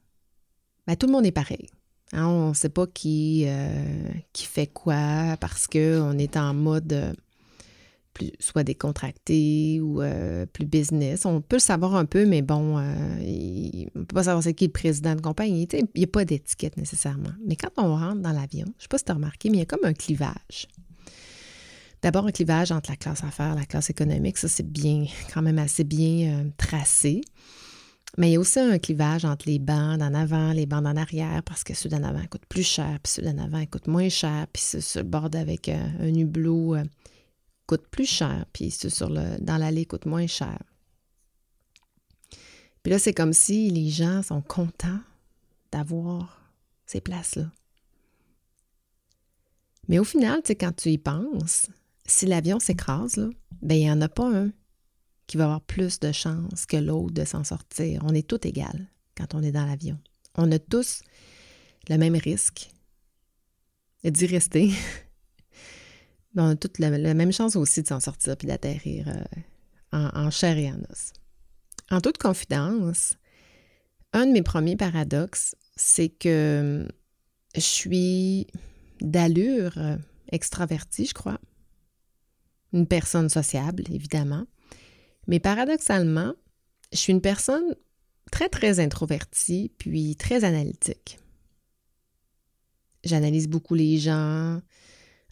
ben, 0.87 0.97
tout 0.97 1.07
le 1.07 1.13
monde 1.13 1.27
est 1.27 1.33
pareil. 1.33 1.69
Hein, 2.13 2.27
on 2.27 2.49
ne 2.49 2.55
sait 2.55 2.69
pas 2.69 2.87
qui, 2.87 3.45
euh, 3.47 4.09
qui 4.33 4.47
fait 4.47 4.67
quoi 4.67 5.37
parce 5.41 5.67
qu'on 5.67 6.19
est 6.19 6.37
en 6.37 6.55
mode 6.55 6.93
euh, 6.93 7.13
plus, 8.15 8.33
soit 8.41 8.65
décontracté 8.65 9.81
ou 9.81 10.03
euh, 10.03 10.45
plus 10.47 10.67
business. 10.67 11.25
On 11.25 11.41
peut 11.41 11.57
le 11.57 11.61
savoir 11.61 11.95
un 11.95 12.07
peu, 12.07 12.27
mais 12.27 12.43
bon, 12.43 12.79
on 12.79 12.81
ne 12.81 14.05
peut 14.05 14.15
pas 14.15 14.25
savoir 14.25 14.43
c'est 14.43 14.55
qui 14.55 14.67
le 14.67 14.73
président 14.73 15.15
de 15.15 15.21
compagnie. 15.21 15.69
Il 15.73 15.87
n'y 15.95 16.05
a 16.05 16.09
pas 16.09 16.25
d'étiquette 16.25 16.77
nécessairement. 16.77 17.33
Mais 17.47 17.55
quand 17.55 17.71
on 17.77 17.95
rentre 17.95 18.21
dans 18.21 18.33
l'avion, 18.33 18.67
je 18.67 18.71
ne 18.71 18.83
sais 18.83 18.89
pas 18.89 18.99
si 18.99 19.05
tu 19.05 19.13
as 19.13 19.15
remarqué, 19.15 19.49
mais 19.51 19.59
il 19.59 19.61
y 19.61 19.63
a 19.63 19.67
comme 19.67 19.85
un 19.85 19.95
clivage. 19.95 20.67
D'abord, 22.03 22.27
un 22.27 22.33
clivage 22.33 22.73
entre 22.73 22.91
la 22.91 22.97
classe 22.97 23.23
affaires 23.23 23.53
et 23.53 23.61
la 23.61 23.67
classe 23.67 23.91
économique. 23.91 24.39
Ça, 24.39 24.49
c'est 24.49 24.67
bien, 24.67 25.05
quand 25.33 25.43
même 25.43 25.59
assez 25.59 25.85
bien 25.85 26.51
tracé. 26.57 27.21
Mais 28.19 28.31
il 28.31 28.33
y 28.33 28.37
a 28.37 28.41
aussi 28.41 28.59
un 28.59 28.79
clivage 28.79 29.25
entre 29.25 29.47
les 29.49 29.59
bandes 29.59 30.03
en 30.03 30.15
avant, 30.15 30.53
les 30.53 30.67
bandes 30.67 30.87
en 30.87 30.97
arrière, 30.97 31.43
parce 31.45 31.63
que 31.65 31.75
ceux 31.75 31.89
d'en 31.89 32.03
avant 32.03 32.25
coûtent 32.27 32.47
plus 32.47 32.67
cher, 32.67 32.99
puis 33.03 33.13
ceux 33.13 33.23
d'en 33.23 33.39
avant 33.39 33.65
coûtent 33.67 33.87
moins 33.87 34.09
cher, 34.09 34.47
puis 34.53 34.63
ceux 34.63 34.81
sur 34.81 35.01
le 35.03 35.09
bord 35.09 35.31
avec 35.35 35.69
euh, 35.69 35.89
un 36.01 36.15
hublot 36.15 36.77
euh, 36.77 36.85
coûtent 37.67 37.89
plus 37.89 38.07
cher, 38.07 38.47
puis 38.53 38.71
ceux 38.71 38.91
sur 38.91 39.09
dans 39.09 39.57
l'allée 39.57 39.85
coûtent 39.85 40.07
moins 40.07 40.27
cher. 40.27 40.59
Puis 42.83 42.91
là, 42.91 42.99
c'est 42.99 43.13
comme 43.13 43.33
si 43.33 43.71
les 43.71 43.91
gens 43.91 44.23
sont 44.23 44.41
contents 44.41 45.01
d'avoir 45.71 46.41
ces 46.87 47.01
places-là. 47.01 47.51
Mais 49.89 49.99
au 49.99 50.05
final, 50.05 50.41
quand 50.59 50.75
tu 50.75 50.91
y 50.91 50.99
penses, 50.99 51.67
si 52.07 52.27
l'avion 52.27 52.59
s'écrase, 52.59 53.31
ben 53.63 53.75
il 53.75 53.85
n'y 53.85 53.91
en 53.91 54.01
a 54.01 54.09
pas 54.09 54.29
un 54.29 54.51
qui 55.31 55.37
va 55.37 55.45
avoir 55.45 55.61
plus 55.61 56.01
de 56.01 56.11
chances 56.11 56.67
que 56.67 56.77
l'autre 56.77 57.15
de 57.15 57.25
s'en 57.25 57.45
sortir. 57.45 58.03
On 58.05 58.13
est 58.17 58.27
tous 58.27 58.45
égales 58.49 58.89
quand 59.17 59.33
on 59.33 59.45
est 59.45 59.53
dans 59.53 59.65
l'avion. 59.65 59.97
On 60.35 60.51
a 60.51 60.59
tous 60.59 61.03
le 61.89 61.99
même 61.99 62.17
risque 62.17 62.69
d'y 64.03 64.27
rester. 64.27 64.73
on 66.37 66.49
a 66.49 66.57
toutes 66.57 66.81
la, 66.81 66.91
même 67.15 67.33
chance 67.33 67.55
aussi 67.55 67.81
de 67.83 67.87
s'en 67.87 68.01
sortir 68.01 68.37
puis 68.37 68.49
d'atterrir 68.49 69.07
euh, 69.07 69.23
en, 69.93 70.33
chair 70.33 70.59
et 70.59 70.69
en 70.69 70.81
os. 70.91 71.13
En 71.93 72.01
toute 72.01 72.19
confidence, 72.19 73.15
un 74.13 74.27
de 74.27 74.33
mes 74.33 74.43
premiers 74.43 74.77
paradoxes, 74.77 75.55
c'est 75.77 76.09
que 76.09 76.89
je 77.55 77.61
suis 77.61 78.49
d'allure 79.01 79.79
extravertie, 80.33 81.07
je 81.07 81.15
crois. 81.15 81.39
Une 82.73 82.89
personne 82.89 83.29
sociable, 83.29 83.85
évidemment. 83.93 84.47
Mais 85.31 85.39
paradoxalement, 85.39 86.35
je 86.93 86.99
suis 86.99 87.13
une 87.13 87.21
personne 87.21 87.77
très, 88.33 88.49
très 88.49 88.81
introvertie, 88.81 89.71
puis 89.79 90.17
très 90.17 90.43
analytique. 90.43 91.21
J'analyse 93.05 93.47
beaucoup 93.47 93.77
les 93.77 93.99
gens. 93.99 94.61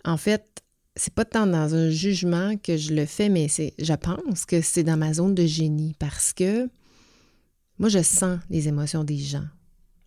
En 0.05 0.17
fait, 0.17 0.62
c'est 0.95 1.12
pas 1.12 1.25
tant 1.25 1.49
dans 1.49 1.75
un 1.75 1.90
jugement 1.90 2.57
que 2.57 2.76
je 2.76 2.95
le 2.95 3.07
fais, 3.07 3.28
mais 3.28 3.49
je 3.49 3.95
pense 3.95 4.45
que 4.45 4.61
c'est 4.61 4.85
dans 4.85 4.97
ma 4.97 5.14
zone 5.14 5.35
de 5.35 5.47
génie 5.47 5.95
parce 5.99 6.33
que 6.33 6.71
moi, 7.81 7.88
je 7.88 8.00
sens 8.00 8.38
les 8.50 8.69
émotions 8.69 9.02
des 9.02 9.19
gens. 9.19 9.49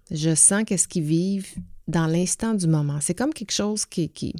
Je 0.09 0.33
sens 0.35 0.63
qu'est-ce 0.65 0.87
qu'ils 0.87 1.03
vivent 1.03 1.53
dans 1.89 2.07
l'instant 2.07 2.53
du 2.53 2.67
moment. 2.67 2.99
C'est 3.01 3.13
comme 3.13 3.33
quelque 3.33 3.51
chose 3.53 3.85
qui, 3.85 4.07
qui 4.07 4.35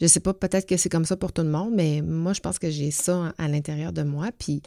je 0.00 0.06
sais 0.06 0.20
pas, 0.20 0.34
peut-être 0.34 0.66
que 0.66 0.76
c'est 0.76 0.88
comme 0.88 1.04
ça 1.04 1.16
pour 1.16 1.32
tout 1.32 1.42
le 1.42 1.50
monde, 1.50 1.74
mais 1.74 2.02
moi, 2.02 2.32
je 2.32 2.40
pense 2.40 2.58
que 2.58 2.70
j'ai 2.70 2.90
ça 2.90 3.34
à 3.38 3.48
l'intérieur 3.48 3.92
de 3.92 4.02
moi. 4.02 4.30
Puis 4.38 4.62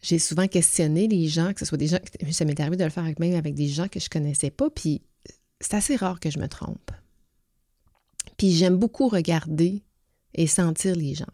j'ai 0.00 0.18
souvent 0.18 0.46
questionné 0.46 1.08
les 1.08 1.28
gens, 1.28 1.52
que 1.52 1.60
ce 1.60 1.66
soit 1.66 1.78
des 1.78 1.88
gens, 1.88 1.98
ça 2.30 2.44
m'est 2.44 2.58
arrivé 2.60 2.76
de 2.76 2.84
le 2.84 2.90
faire 2.90 3.04
avec, 3.04 3.18
même 3.18 3.34
avec 3.34 3.54
des 3.54 3.68
gens 3.68 3.88
que 3.88 4.00
je 4.00 4.08
connaissais 4.08 4.50
pas, 4.50 4.70
puis 4.70 5.02
c'est 5.60 5.74
assez 5.74 5.96
rare 5.96 6.20
que 6.20 6.30
je 6.30 6.38
me 6.38 6.48
trompe. 6.48 6.90
Puis 8.36 8.52
j'aime 8.52 8.76
beaucoup 8.76 9.08
regarder 9.08 9.82
et 10.34 10.46
sentir 10.46 10.94
les 10.94 11.14
gens. 11.14 11.26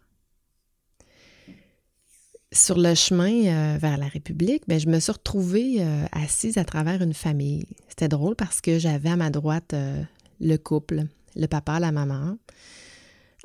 Sur 2.51 2.77
le 2.77 2.95
chemin 2.95 3.45
euh, 3.45 3.77
vers 3.77 3.97
la 3.97 4.07
République, 4.07 4.63
ben, 4.67 4.79
je 4.79 4.87
me 4.87 4.99
suis 4.99 5.11
retrouvée 5.11 5.75
euh, 5.79 6.05
assise 6.11 6.57
à 6.57 6.63
travers 6.63 7.01
une 7.01 7.13
famille. 7.13 7.65
C'était 7.89 8.07
drôle 8.07 8.35
parce 8.35 8.61
que 8.61 8.79
j'avais 8.79 9.09
à 9.09 9.17
ma 9.17 9.29
droite 9.29 9.73
euh, 9.73 10.01
le 10.39 10.57
couple, 10.57 11.03
le 11.35 11.47
papa, 11.47 11.79
la 11.79 11.91
maman. 11.91 12.37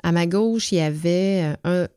À 0.03 0.11
ma 0.11 0.25
gauche, 0.27 0.71
il 0.71 0.75
y 0.75 0.81
avait 0.81 1.55
un, 1.63 1.87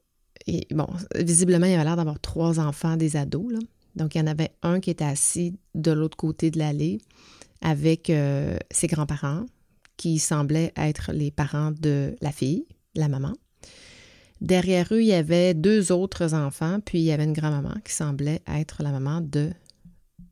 bon, 0.70 0.86
visiblement, 1.16 1.66
il 1.66 1.74
avait 1.74 1.84
l'air 1.84 1.96
d'avoir 1.96 2.20
trois 2.20 2.60
enfants, 2.60 2.96
des 2.96 3.16
ados. 3.16 3.52
Donc, 3.96 4.14
il 4.14 4.18
y 4.18 4.20
en 4.20 4.26
avait 4.26 4.50
un 4.62 4.80
qui 4.80 4.90
était 4.90 5.04
assis 5.04 5.56
de 5.74 5.92
l'autre 5.92 6.16
côté 6.16 6.50
de 6.50 6.58
l'allée 6.58 6.98
avec 7.60 8.10
euh, 8.10 8.58
ses 8.70 8.86
grands-parents, 8.86 9.46
qui 9.96 10.18
semblaient 10.18 10.72
être 10.76 11.12
les 11.12 11.30
parents 11.30 11.70
de 11.70 12.16
la 12.20 12.32
fille, 12.32 12.66
la 12.94 13.08
maman. 13.08 13.32
Derrière 14.40 14.88
eux, 14.92 15.00
il 15.00 15.06
y 15.06 15.14
avait 15.14 15.54
deux 15.54 15.92
autres 15.92 16.34
enfants, 16.34 16.80
puis 16.84 16.98
il 16.98 17.04
y 17.04 17.12
avait 17.12 17.24
une 17.24 17.32
grand-maman 17.32 17.74
qui 17.84 17.92
semblait 17.92 18.42
être 18.46 18.82
la 18.82 18.90
maman 18.90 19.20
de, 19.22 19.50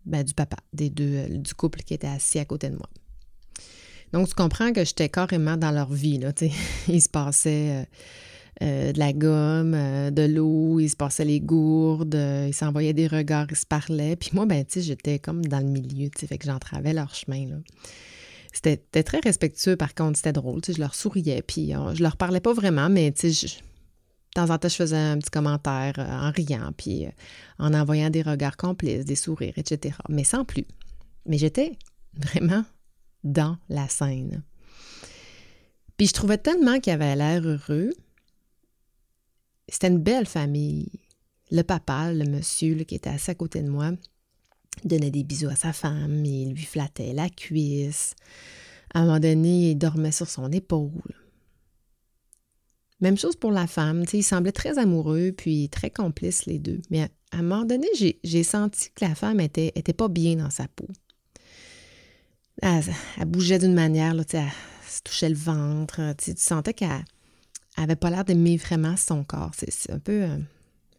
ben, 0.04 0.24
du 0.24 0.34
papa, 0.34 0.56
des 0.72 0.90
deux, 0.90 1.14
euh, 1.14 1.28
du 1.28 1.54
couple 1.54 1.80
qui 1.80 1.94
était 1.94 2.08
assis 2.08 2.38
à 2.38 2.44
côté 2.44 2.68
de 2.68 2.76
moi. 2.76 2.88
Donc, 4.12 4.28
tu 4.28 4.34
comprends 4.34 4.72
que 4.72 4.84
j'étais 4.84 5.08
carrément 5.08 5.56
dans 5.56 5.70
leur 5.70 5.92
vie. 5.92 6.18
Là, 6.18 6.32
il 6.88 7.02
se 7.02 7.08
passait 7.08 7.70
euh, 7.70 7.84
euh, 8.62 8.92
de 8.92 8.98
la 8.98 9.12
gomme, 9.12 9.74
euh, 9.74 10.10
de 10.10 10.22
l'eau, 10.22 10.80
ils 10.80 10.90
se 10.90 10.96
passaient 10.96 11.24
les 11.24 11.40
gourdes, 11.40 12.14
ils 12.14 12.54
s'envoyaient 12.54 12.92
des 12.92 13.06
regards, 13.06 13.46
ils 13.50 13.56
se 13.56 13.66
parlaient. 13.66 14.16
Puis 14.16 14.30
moi, 14.34 14.46
ben, 14.46 14.64
j'étais 14.68 15.18
comme 15.18 15.44
dans 15.44 15.60
le 15.60 15.66
milieu, 15.66 16.10
fait 16.14 16.38
que 16.38 16.44
j'entravais 16.44 16.92
leur 16.92 17.14
chemin, 17.14 17.46
là. 17.46 17.56
C'était 18.54 19.02
très 19.02 19.18
respectueux, 19.20 19.76
par 19.76 19.94
contre, 19.94 20.18
c'était 20.18 20.34
drôle, 20.34 20.60
je 20.68 20.78
leur 20.78 20.94
souriais, 20.94 21.40
puis 21.40 21.72
je 21.94 22.02
leur 22.02 22.18
parlais 22.18 22.38
pas 22.38 22.52
vraiment, 22.52 22.90
mais 22.90 23.10
de 23.10 23.30
temps 24.34 24.50
en 24.50 24.58
temps, 24.58 24.68
je 24.68 24.74
faisais 24.74 24.94
un 24.94 25.16
petit 25.16 25.30
commentaire 25.30 25.94
en 25.96 26.30
riant, 26.30 26.70
puis 26.76 27.06
en 27.58 27.72
envoyant 27.72 28.10
des 28.10 28.20
regards 28.20 28.58
complices, 28.58 29.06
des 29.06 29.16
sourires, 29.16 29.54
etc. 29.56 29.96
Mais 30.10 30.22
sans 30.22 30.44
plus. 30.44 30.66
Mais 31.24 31.38
j'étais 31.38 31.78
vraiment 32.14 32.62
dans 33.24 33.56
la 33.68 33.88
scène. 33.88 34.42
Puis 35.96 36.08
je 36.08 36.12
trouvais 36.12 36.38
tellement 36.38 36.80
qu'il 36.80 36.92
avait 36.92 37.16
l'air 37.16 37.46
heureux, 37.46 37.90
c'était 39.68 39.88
une 39.88 39.98
belle 39.98 40.26
famille. 40.26 40.90
Le 41.50 41.62
papa, 41.62 42.12
le 42.12 42.24
monsieur 42.24 42.74
qui 42.84 42.94
était 42.94 43.10
assis 43.10 43.30
à 43.30 43.34
côté 43.34 43.62
de 43.62 43.68
moi, 43.68 43.92
donnait 44.84 45.10
des 45.10 45.22
bisous 45.22 45.48
à 45.48 45.56
sa 45.56 45.72
femme, 45.72 46.24
il 46.24 46.54
lui 46.54 46.64
flattait 46.64 47.12
la 47.12 47.28
cuisse. 47.28 48.14
À 48.94 49.00
un 49.00 49.06
moment 49.06 49.20
donné, 49.20 49.70
il 49.70 49.76
dormait 49.76 50.12
sur 50.12 50.28
son 50.28 50.50
épaule. 50.50 51.14
Même 53.00 53.18
chose 53.18 53.36
pour 53.36 53.50
la 53.50 53.66
femme, 53.66 54.04
ils 54.12 54.22
semblaient 54.22 54.52
très 54.52 54.78
amoureux 54.78 55.32
puis 55.36 55.68
très 55.68 55.90
complices 55.90 56.46
les 56.46 56.58
deux. 56.58 56.80
Mais 56.90 57.02
à, 57.32 57.38
un 57.38 57.42
moment 57.42 57.64
donné, 57.64 57.88
j'ai 58.22 58.42
senti 58.44 58.90
que 58.94 59.04
la 59.04 59.14
femme 59.14 59.40
était, 59.40 59.72
était 59.74 59.92
pas 59.92 60.08
bien 60.08 60.36
dans 60.36 60.50
sa 60.50 60.68
peau. 60.68 60.86
Elle, 62.62 62.84
bougeait 63.26 63.58
d'une 63.58 63.74
manière, 63.74 64.14
elle 64.14 64.24
se 64.88 65.02
touchait 65.02 65.28
le 65.28 65.34
ventre. 65.34 66.14
Tu 66.16 66.32
sentais 66.36 66.72
qu'elle 66.72 67.04
avait 67.76 67.96
pas 67.96 68.08
l'air 68.08 68.24
d'aimer 68.24 68.56
vraiment 68.56 68.96
son 68.96 69.24
corps. 69.24 69.50
C'est 69.56 69.90
un 69.90 69.98
peu. 69.98 70.22
Euh, 70.22 70.38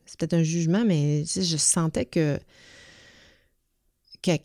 c'est 0.05 0.19
peut-être 0.19 0.33
un 0.33 0.43
jugement, 0.43 0.83
mais 0.85 1.23
je 1.23 1.57
sentais 1.57 2.05
que. 2.05 2.37
qu'elle 4.21 4.41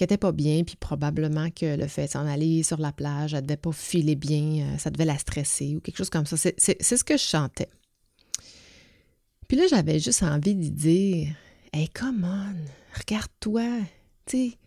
n'était 0.00 0.16
pas 0.16 0.32
bien, 0.32 0.64
puis 0.64 0.76
probablement 0.76 1.50
que 1.50 1.76
le 1.76 1.86
fait 1.86 2.06
de 2.06 2.10
s'en 2.10 2.26
aller 2.26 2.62
sur 2.62 2.78
la 2.78 2.92
plage, 2.92 3.34
elle 3.34 3.42
devait 3.42 3.58
pas 3.58 3.72
filer 3.72 4.16
bien, 4.16 4.62
euh, 4.62 4.78
ça 4.78 4.88
devait 4.88 5.04
la 5.04 5.18
stresser 5.18 5.76
ou 5.76 5.80
quelque 5.80 5.98
chose 5.98 6.10
comme 6.10 6.24
ça. 6.24 6.36
C'est 6.38 6.82
ce 6.82 7.04
que 7.04 7.18
je 7.18 7.22
sentais. 7.22 7.68
Puis 9.46 9.58
là, 9.58 9.64
j'avais 9.68 9.98
juste 9.98 10.22
envie 10.22 10.54
de 10.54 10.68
dire 10.68 11.34
Hey, 11.74 11.90
come 11.90 12.24
on, 12.24 12.98
regarde-toi, 12.98 13.80
tu 14.24 14.36
sais. 14.38 14.58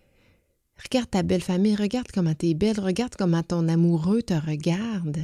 Regarde 0.81 1.09
ta 1.09 1.23
belle 1.23 1.41
famille, 1.41 1.75
regarde 1.75 2.07
comment 2.11 2.33
tu 2.33 2.47
es 2.47 2.53
belle, 2.53 2.79
regarde 2.79 3.15
comment 3.15 3.43
ton 3.43 3.67
amoureux 3.67 4.23
te 4.23 4.33
regarde. 4.33 5.19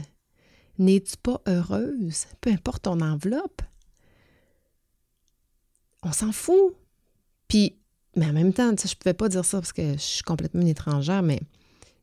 N'es-tu 0.78 1.18
pas 1.18 1.42
heureuse? 1.48 2.26
Peu 2.40 2.52
importe 2.52 2.84
ton 2.84 3.02
enveloppe. 3.02 3.62
On 6.04 6.12
s'en 6.12 6.32
fout. 6.32 6.76
Puis, 7.48 7.78
mais 8.16 8.28
en 8.28 8.34
même 8.34 8.54
temps, 8.54 8.74
je 8.78 8.88
ne 8.88 8.96
pouvais 8.96 9.14
pas 9.14 9.28
dire 9.28 9.44
ça 9.44 9.60
parce 9.60 9.74
que 9.74 9.94
je 9.94 9.98
suis 9.98 10.24
complètement 10.24 10.62
une 10.62 10.68
étrangère, 10.68 11.22
mais 11.24 11.42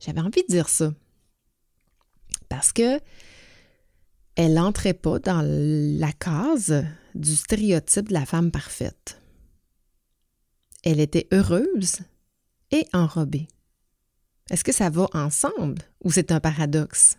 j'avais 0.01 0.21
envie 0.21 0.43
de 0.43 0.53
dire 0.53 0.69
ça. 0.69 0.93
Parce 2.49 2.73
que 2.73 3.01
elle 4.35 4.55
n'entrait 4.55 4.93
pas 4.95 5.19
dans 5.19 5.41
la 5.43 6.13
case 6.13 6.85
du 7.15 7.35
stéréotype 7.35 8.09
de 8.09 8.13
la 8.13 8.27
femme 8.27 8.51
parfaite. 8.51 9.23
Elle 10.85 11.01
était 11.01 11.27
heureuse 11.33 12.01
et 12.71 12.87
enrobée. 12.93 13.49
Est-ce 14.51 14.65
que 14.65 14.73
ça 14.73 14.91
va 14.91 15.09
ensemble 15.13 15.83
ou 16.05 16.11
c'est 16.11 16.31
un 16.33 16.41
paradoxe? 16.41 17.17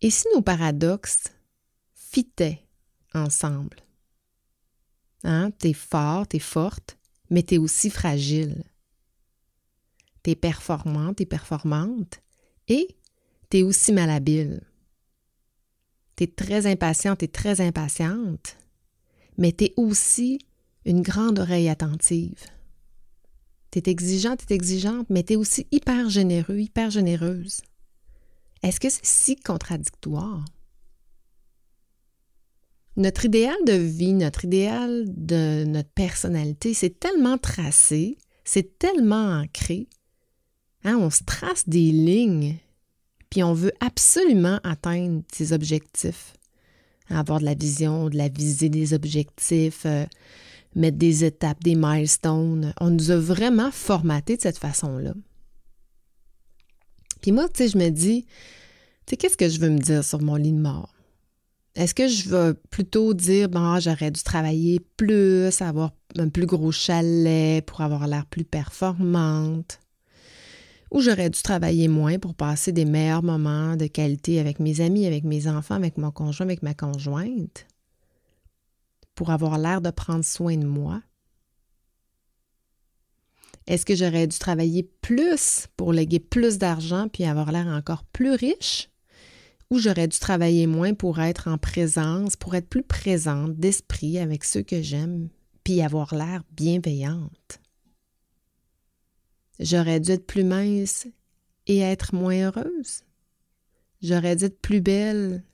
Et 0.00 0.10
si 0.10 0.26
nos 0.34 0.42
paradoxes 0.42 1.24
fitaient 1.94 2.62
ensemble? 3.14 3.76
Hein? 5.24 5.50
T'es 5.58 5.74
fort, 5.74 6.26
t'es 6.26 6.38
forte, 6.38 6.96
mais 7.28 7.42
t'es 7.42 7.58
aussi 7.58 7.90
fragile. 7.90 8.64
T'es 10.22 10.34
performante, 10.34 11.16
t'es 11.16 11.26
performante, 11.26 12.20
et 12.68 12.96
t'es 13.50 13.62
aussi 13.62 13.92
malhabile. 13.92 14.62
T'es 16.16 16.26
très 16.26 16.66
impatiente 16.66 17.22
et 17.22 17.28
très 17.28 17.60
impatiente, 17.60 18.56
mais 19.38 19.52
t'es 19.52 19.72
aussi 19.76 20.38
une 20.84 21.02
grande 21.02 21.38
oreille 21.38 21.68
attentive. 21.68 22.44
T'es 23.70 23.88
exigeante, 23.88 24.44
t'es 24.46 24.54
exigeante, 24.54 25.06
mais 25.10 25.22
t'es 25.22 25.36
aussi 25.36 25.66
hyper 25.70 26.08
généreux, 26.10 26.58
hyper 26.58 26.90
généreuse. 26.90 27.60
Est-ce 28.62 28.80
que 28.80 28.90
c'est 28.90 29.04
si 29.04 29.36
contradictoire? 29.36 30.44
Notre 32.96 33.24
idéal 33.24 33.56
de 33.66 33.72
vie, 33.72 34.12
notre 34.12 34.44
idéal 34.44 35.04
de 35.06 35.64
notre 35.64 35.90
personnalité, 35.90 36.74
c'est 36.74 36.98
tellement 36.98 37.38
tracé, 37.38 38.18
c'est 38.44 38.78
tellement 38.78 39.40
ancré. 39.40 39.88
Hein, 40.84 40.96
on 40.98 41.10
se 41.10 41.22
trace 41.22 41.68
des 41.68 41.92
lignes, 41.92 42.56
puis 43.30 43.44
on 43.44 43.54
veut 43.54 43.72
absolument 43.80 44.58
atteindre 44.64 45.22
ces 45.32 45.52
objectifs. 45.52 46.34
Avoir 47.08 47.40
de 47.40 47.44
la 47.44 47.54
vision, 47.54 48.08
de 48.08 48.16
la 48.16 48.28
visée 48.28 48.68
des 48.68 48.92
objectifs, 48.92 49.82
euh, 49.86 50.04
mettre 50.74 50.98
des 50.98 51.24
étapes, 51.24 51.62
des 51.62 51.74
milestones. 51.74 52.72
On 52.80 52.90
nous 52.90 53.10
a 53.10 53.16
vraiment 53.16 53.70
formaté 53.70 54.36
de 54.36 54.42
cette 54.42 54.58
façon-là. 54.58 55.14
Puis 57.20 57.32
moi, 57.32 57.48
tu 57.48 57.64
sais, 57.64 57.68
je 57.68 57.78
me 57.78 57.90
dis, 57.90 58.24
tu 59.06 59.10
sais, 59.10 59.16
qu'est-ce 59.16 59.36
que 59.36 59.48
je 59.48 59.60
veux 59.60 59.70
me 59.70 59.78
dire 59.78 60.04
sur 60.04 60.22
mon 60.22 60.36
lit 60.36 60.52
de 60.52 60.60
mort? 60.60 60.94
Est-ce 61.74 61.94
que 61.94 62.08
je 62.08 62.28
veux 62.28 62.54
plutôt 62.70 63.14
dire, 63.14 63.48
bon, 63.48 63.78
j'aurais 63.78 64.10
dû 64.10 64.22
travailler 64.22 64.80
plus, 64.96 65.60
avoir 65.62 65.92
un 66.18 66.28
plus 66.28 66.46
gros 66.46 66.72
chalet 66.72 67.64
pour 67.64 67.80
avoir 67.80 68.06
l'air 68.08 68.26
plus 68.26 68.44
performante? 68.44 69.78
Ou 70.90 71.00
j'aurais 71.00 71.30
dû 71.30 71.40
travailler 71.40 71.86
moins 71.86 72.18
pour 72.18 72.34
passer 72.34 72.72
des 72.72 72.84
meilleurs 72.84 73.22
moments 73.22 73.76
de 73.76 73.86
qualité 73.86 74.40
avec 74.40 74.58
mes 74.58 74.80
amis, 74.80 75.06
avec 75.06 75.22
mes 75.22 75.46
enfants, 75.46 75.76
avec 75.76 75.98
mon 75.98 76.10
conjoint, 76.10 76.46
avec 76.46 76.64
ma 76.64 76.74
conjointe? 76.74 77.66
Pour 79.20 79.28
avoir 79.32 79.58
l'air 79.58 79.82
de 79.82 79.90
prendre 79.90 80.24
soin 80.24 80.56
de 80.56 80.64
moi? 80.64 81.02
Est-ce 83.66 83.84
que 83.84 83.94
j'aurais 83.94 84.26
dû 84.26 84.38
travailler 84.38 84.82
plus 84.82 85.66
pour 85.76 85.92
léguer 85.92 86.20
plus 86.20 86.56
d'argent 86.56 87.06
puis 87.06 87.24
avoir 87.24 87.52
l'air 87.52 87.66
encore 87.66 88.04
plus 88.04 88.30
riche? 88.30 88.88
Ou 89.70 89.78
j'aurais 89.78 90.08
dû 90.08 90.18
travailler 90.18 90.66
moins 90.66 90.94
pour 90.94 91.20
être 91.20 91.48
en 91.48 91.58
présence, 91.58 92.34
pour 92.34 92.54
être 92.54 92.70
plus 92.70 92.82
présente 92.82 93.56
d'esprit 93.56 94.18
avec 94.18 94.42
ceux 94.42 94.62
que 94.62 94.80
j'aime, 94.80 95.28
puis 95.64 95.82
avoir 95.82 96.14
l'air 96.14 96.42
bienveillante? 96.52 97.60
J'aurais 99.58 100.00
dû 100.00 100.12
être 100.12 100.26
plus 100.26 100.44
mince 100.44 101.06
et 101.66 101.80
être 101.80 102.14
moins 102.14 102.46
heureuse? 102.46 103.02
J'aurais 104.00 104.36
dû 104.36 104.46
être 104.46 104.62
plus 104.62 104.80
belle 104.80 105.44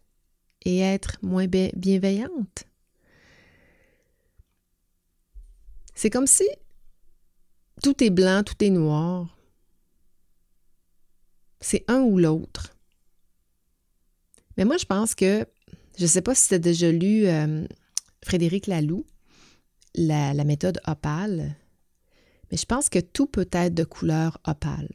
et 0.64 0.78
être 0.78 1.18
moins 1.20 1.48
bienveillante? 1.48 2.68
C'est 5.96 6.10
comme 6.10 6.26
si 6.26 6.44
tout 7.82 8.04
est 8.04 8.10
blanc, 8.10 8.44
tout 8.44 8.62
est 8.62 8.70
noir. 8.70 9.34
C'est 11.60 11.84
un 11.88 12.02
ou 12.02 12.18
l'autre. 12.18 12.76
Mais 14.56 14.66
moi, 14.66 14.76
je 14.76 14.84
pense 14.84 15.14
que, 15.14 15.46
je 15.96 16.02
ne 16.02 16.08
sais 16.08 16.20
pas 16.20 16.34
si 16.34 16.48
tu 16.48 16.54
as 16.54 16.58
déjà 16.58 16.92
lu 16.92 17.26
euh, 17.26 17.66
Frédéric 18.22 18.66
Laloux, 18.66 19.06
la, 19.94 20.34
méthode 20.44 20.80
opale, 20.86 21.56
mais 22.50 22.58
je 22.58 22.66
pense 22.66 22.90
que 22.90 22.98
tout 22.98 23.26
peut 23.26 23.48
être 23.50 23.74
de 23.74 23.84
couleur 23.84 24.38
opale. 24.44 24.92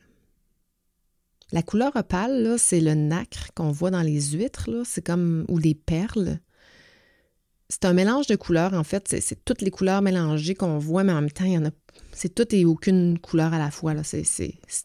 La 1.51 1.63
couleur 1.63 1.95
opale, 1.95 2.57
c'est 2.59 2.79
le 2.79 2.93
nacre 2.93 3.51
qu'on 3.55 3.71
voit 3.71 3.91
dans 3.91 4.03
les 4.03 4.33
huîtres, 4.33 4.69
c'est 4.85 5.05
comme, 5.05 5.45
ou 5.49 5.57
les 5.57 5.75
perles. 5.75 6.39
C'est 7.71 7.85
un 7.85 7.93
mélange 7.93 8.27
de 8.27 8.35
couleurs, 8.35 8.73
en 8.73 8.83
fait, 8.83 9.15
c'est 9.21 9.45
toutes 9.45 9.61
les 9.61 9.71
couleurs 9.71 10.01
mélangées 10.01 10.55
qu'on 10.55 10.77
voit, 10.77 11.05
mais 11.05 11.13
en 11.13 11.21
même 11.21 11.31
temps, 11.31 11.45
il 11.45 11.53
y 11.53 11.57
en 11.57 11.63
a 11.63 11.71
c'est 12.13 12.35
tout 12.35 12.53
et 12.53 12.65
aucune 12.65 13.17
couleur 13.17 13.53
à 13.53 13.59
la 13.59 13.71
fois. 13.71 13.93
Là. 13.93 14.03
si 14.03 14.23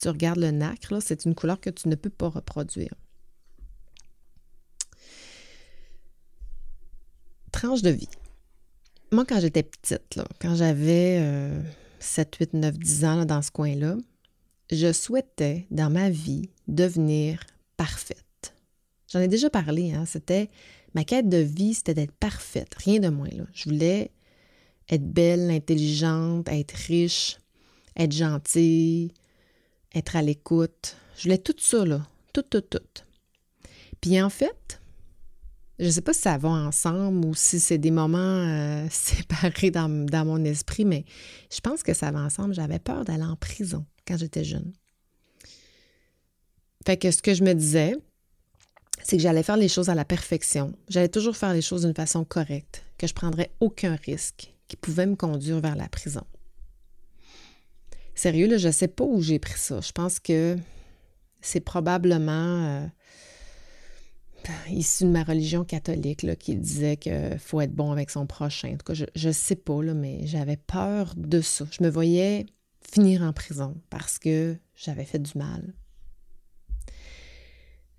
tu 0.00 0.08
regardes 0.08 0.38
le 0.38 0.52
nacre, 0.52 1.02
c'est 1.02 1.24
une 1.24 1.34
couleur 1.34 1.60
que 1.60 1.70
tu 1.70 1.88
ne 1.88 1.96
peux 1.96 2.10
pas 2.10 2.28
reproduire. 2.28 2.94
Tranche 7.50 7.82
de 7.82 7.90
vie. 7.90 8.08
Moi, 9.10 9.24
quand 9.24 9.40
j'étais 9.40 9.64
petite, 9.64 10.20
quand 10.40 10.54
j'avais 10.54 11.20
7, 11.98 12.36
8, 12.36 12.54
9, 12.54 12.78
10 12.78 13.04
ans 13.04 13.24
dans 13.24 13.42
ce 13.42 13.50
coin-là, 13.50 13.96
je 14.70 14.92
souhaitais 14.92 15.66
dans 15.72 15.90
ma 15.90 16.08
vie 16.08 16.50
devenir 16.68 17.40
parfaite. 17.76 18.54
J'en 19.12 19.20
ai 19.20 19.28
déjà 19.28 19.50
parlé, 19.50 19.92
hein? 19.92 20.04
c'était 20.06 20.50
ma 20.96 21.04
quête 21.04 21.28
de 21.28 21.36
vie, 21.36 21.74
c'était 21.74 21.92
d'être 21.92 22.16
parfaite, 22.16 22.74
rien 22.76 23.00
de 23.00 23.10
moins. 23.10 23.28
Je 23.52 23.68
voulais 23.68 24.10
être 24.88 25.06
belle, 25.06 25.50
intelligente, 25.50 26.48
être 26.48 26.72
riche, 26.72 27.36
être 27.98 28.12
gentille, 28.12 29.12
être 29.94 30.16
à 30.16 30.22
l'écoute. 30.22 30.96
Je 31.18 31.24
voulais 31.24 31.36
tout 31.36 31.54
ça, 31.58 31.84
là. 31.84 32.00
Tout, 32.32 32.44
tout, 32.44 32.62
tout. 32.62 32.78
Puis 34.00 34.22
en 34.22 34.30
fait, 34.30 34.80
je 35.78 35.84
ne 35.84 35.90
sais 35.90 36.00
pas 36.00 36.14
si 36.14 36.22
ça 36.22 36.38
va 36.38 36.48
ensemble 36.48 37.26
ou 37.26 37.34
si 37.34 37.60
c'est 37.60 37.76
des 37.76 37.90
moments 37.90 38.16
euh, 38.16 38.86
séparés 38.90 39.70
dans, 39.70 39.90
dans, 40.06 40.24
mon 40.24 40.42
esprit, 40.46 40.86
mais 40.86 41.04
je 41.52 41.60
pense 41.60 41.82
que 41.82 41.92
ça 41.92 42.10
va 42.10 42.20
ensemble. 42.20 42.54
J'avais 42.54 42.78
peur 42.78 43.04
d'aller 43.04 43.24
en 43.24 43.36
prison 43.36 43.84
quand 44.08 44.16
j'étais 44.16 44.44
jeune. 44.44 44.72
Fait 46.86 46.96
que 46.96 47.10
ce 47.10 47.20
que 47.20 47.34
je 47.34 47.44
me 47.44 47.52
disais, 47.52 47.96
c'est 49.06 49.18
que 49.18 49.22
j'allais 49.22 49.44
faire 49.44 49.56
les 49.56 49.68
choses 49.68 49.88
à 49.88 49.94
la 49.94 50.04
perfection. 50.04 50.72
J'allais 50.88 51.08
toujours 51.08 51.36
faire 51.36 51.52
les 51.52 51.62
choses 51.62 51.82
d'une 51.82 51.94
façon 51.94 52.24
correcte, 52.24 52.82
que 52.98 53.06
je 53.06 53.14
prendrais 53.14 53.52
aucun 53.60 53.94
risque, 53.94 54.52
qui 54.66 54.74
pouvait 54.74 55.06
me 55.06 55.14
conduire 55.14 55.60
vers 55.60 55.76
la 55.76 55.88
prison. 55.88 56.24
Sérieux, 58.16 58.48
là, 58.48 58.58
je 58.58 58.66
ne 58.66 58.72
sais 58.72 58.88
pas 58.88 59.04
où 59.04 59.22
j'ai 59.22 59.38
pris 59.38 59.60
ça. 59.60 59.80
Je 59.80 59.92
pense 59.92 60.18
que 60.18 60.56
c'est 61.40 61.60
probablement 61.60 62.32
euh, 62.64 62.86
issu 64.70 65.04
de 65.04 65.10
ma 65.10 65.22
religion 65.22 65.64
catholique 65.64 66.24
là, 66.24 66.34
qui 66.34 66.56
disait 66.56 66.96
qu'il 66.96 67.38
faut 67.38 67.60
être 67.60 67.74
bon 67.74 67.92
avec 67.92 68.10
son 68.10 68.26
prochain. 68.26 68.70
En 68.72 68.76
tout 68.76 68.92
cas, 68.92 69.06
je 69.14 69.28
ne 69.28 69.32
sais 69.32 69.54
pas, 69.54 69.84
là, 69.84 69.94
mais 69.94 70.26
j'avais 70.26 70.56
peur 70.56 71.14
de 71.16 71.40
ça. 71.40 71.64
Je 71.70 71.84
me 71.84 71.90
voyais 71.90 72.46
finir 72.80 73.22
en 73.22 73.32
prison 73.32 73.80
parce 73.88 74.18
que 74.18 74.56
j'avais 74.74 75.04
fait 75.04 75.20
du 75.20 75.38
mal. 75.38 75.74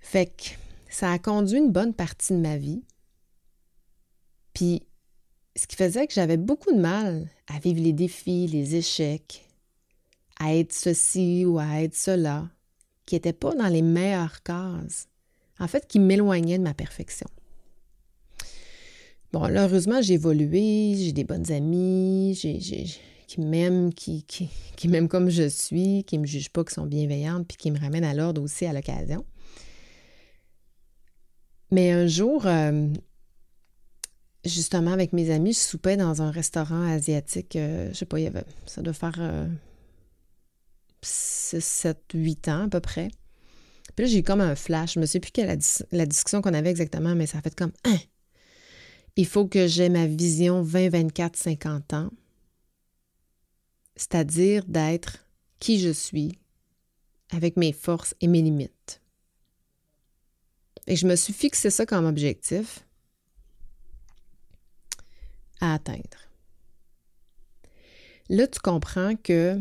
Fait 0.02 0.26
que 0.26 0.67
ça 0.89 1.12
a 1.12 1.19
conduit 1.19 1.60
une 1.60 1.71
bonne 1.71 1.93
partie 1.93 2.34
de 2.34 2.39
ma 2.39 2.58
vie. 2.58 2.84
Puis 4.54 4.84
ce 5.56 5.67
qui 5.67 5.76
faisait 5.76 6.08
que 6.08 6.13
j'avais 6.13 6.38
beaucoup 6.38 6.71
de 6.71 6.80
mal 6.80 7.28
à 7.47 7.60
vivre 7.60 7.82
les 7.82 7.93
défis, 7.93 8.47
les 8.47 8.76
échecs, 8.76 9.45
à 10.39 10.56
être 10.56 10.73
ceci 10.73 11.45
ou 11.45 11.58
à 11.60 11.82
être 11.82 11.95
cela, 11.95 12.50
qui 13.06 13.15
n'étaient 13.15 13.34
pas 13.34 13.56
dans 13.56 13.67
les 13.67 13.82
meilleures 13.82 14.43
cases, 14.43 15.08
en 15.60 15.67
fait, 15.67 15.88
qui 15.88 16.00
m'éloignaient 16.00 16.60
de 16.60 16.63
ma 16.63 16.73
perfection. 16.73 17.28
Bon, 19.34 19.47
là, 19.47 19.65
heureusement, 19.67 20.02
j'ai 20.02 20.13
évolué, 20.13 20.95
j'ai 20.97 21.12
des 21.12 21.23
bonnes 21.23 21.52
amies, 21.52 22.38
qui 23.28 23.41
m'aiment, 23.41 23.93
qui, 23.93 24.23
qui, 24.23 24.50
qui 24.76 24.88
m'aiment 24.88 25.10
comme 25.10 25.30
je 25.30 25.50
suis, 25.50 26.04
qui 26.06 26.17
ne 26.17 26.21
me 26.21 26.28
jugent 26.28 26.50
pas, 26.50 26.63
qui 26.63 26.73
sont 26.73 26.86
bienveillantes, 26.86 27.47
puis 27.47 27.58
qui 27.58 27.71
me 27.71 27.80
ramènent 27.80 28.06
à 28.06 28.13
l'ordre 28.13 28.41
aussi 28.41 28.65
à 28.65 28.73
l'occasion. 28.73 29.26
Mais 31.72 31.92
un 31.92 32.08
jour, 32.08 32.46
euh, 32.46 32.88
justement, 34.46 34.92
avec 34.92 35.14
mes 35.14 35.32
amis, 35.32 35.54
je 35.54 35.60
soupais 35.60 35.98
dans 35.98 36.22
un 36.22 36.32
restaurant 36.32 36.82
asiatique. 36.88 37.56
Euh, 37.56 37.90
je 37.92 37.98
sais 37.98 38.06
pas, 38.06 38.20
il 38.20 38.24
y 38.24 38.28
avait, 38.28 38.46
ça 38.66 38.82
doit 38.82 38.94
faire 38.94 39.20
6, 41.02 41.60
7, 41.60 41.98
8 42.14 42.48
ans 42.48 42.66
à 42.66 42.70
peu 42.70 42.80
près. 42.80 43.10
Puis 43.96 44.06
là, 44.06 44.12
j'ai 44.12 44.20
eu 44.20 44.24
comme 44.24 44.42
un 44.42 44.56
flash. 44.56 44.94
Je 44.94 45.00
me 45.00 45.06
sais 45.06 45.20
plus 45.20 45.32
quelle 45.32 45.48
la, 45.48 45.58
la 45.92 46.06
discussion 46.06 46.42
qu'on 46.42 46.54
avait 46.54 46.70
exactement, 46.70 47.16
mais 47.16 47.26
ça 47.26 47.40
a 47.40 47.42
fait 47.42 47.56
comme 47.56 47.72
hein, 47.84 47.98
il 49.18 49.26
faut 49.26 49.48
que 49.48 49.68
j'ai 49.68 49.90
ma 49.90 50.06
vision 50.06 50.62
20, 50.62 50.90
24, 50.90 51.36
50 51.36 51.94
ans. 51.94 52.10
C'est-à-dire 53.96 54.64
d'être 54.66 55.26
qui 55.60 55.80
je 55.80 55.90
suis 55.90 56.38
avec 57.32 57.58
mes 57.58 57.74
forces 57.74 58.14
et 58.22 58.28
mes 58.28 58.44
limites. 58.44 59.02
Et 60.88 60.95
je 60.95 61.06
me 61.06 61.15
suis 61.15 61.34
fixé 61.34 61.69
ça 61.69 61.86
comme 61.86 62.06
objectif 62.06 62.86
à 65.60 65.73
atteindre. 65.73 66.17
Là, 68.30 68.47
tu 68.47 68.60
comprends 68.60 69.15
que 69.15 69.60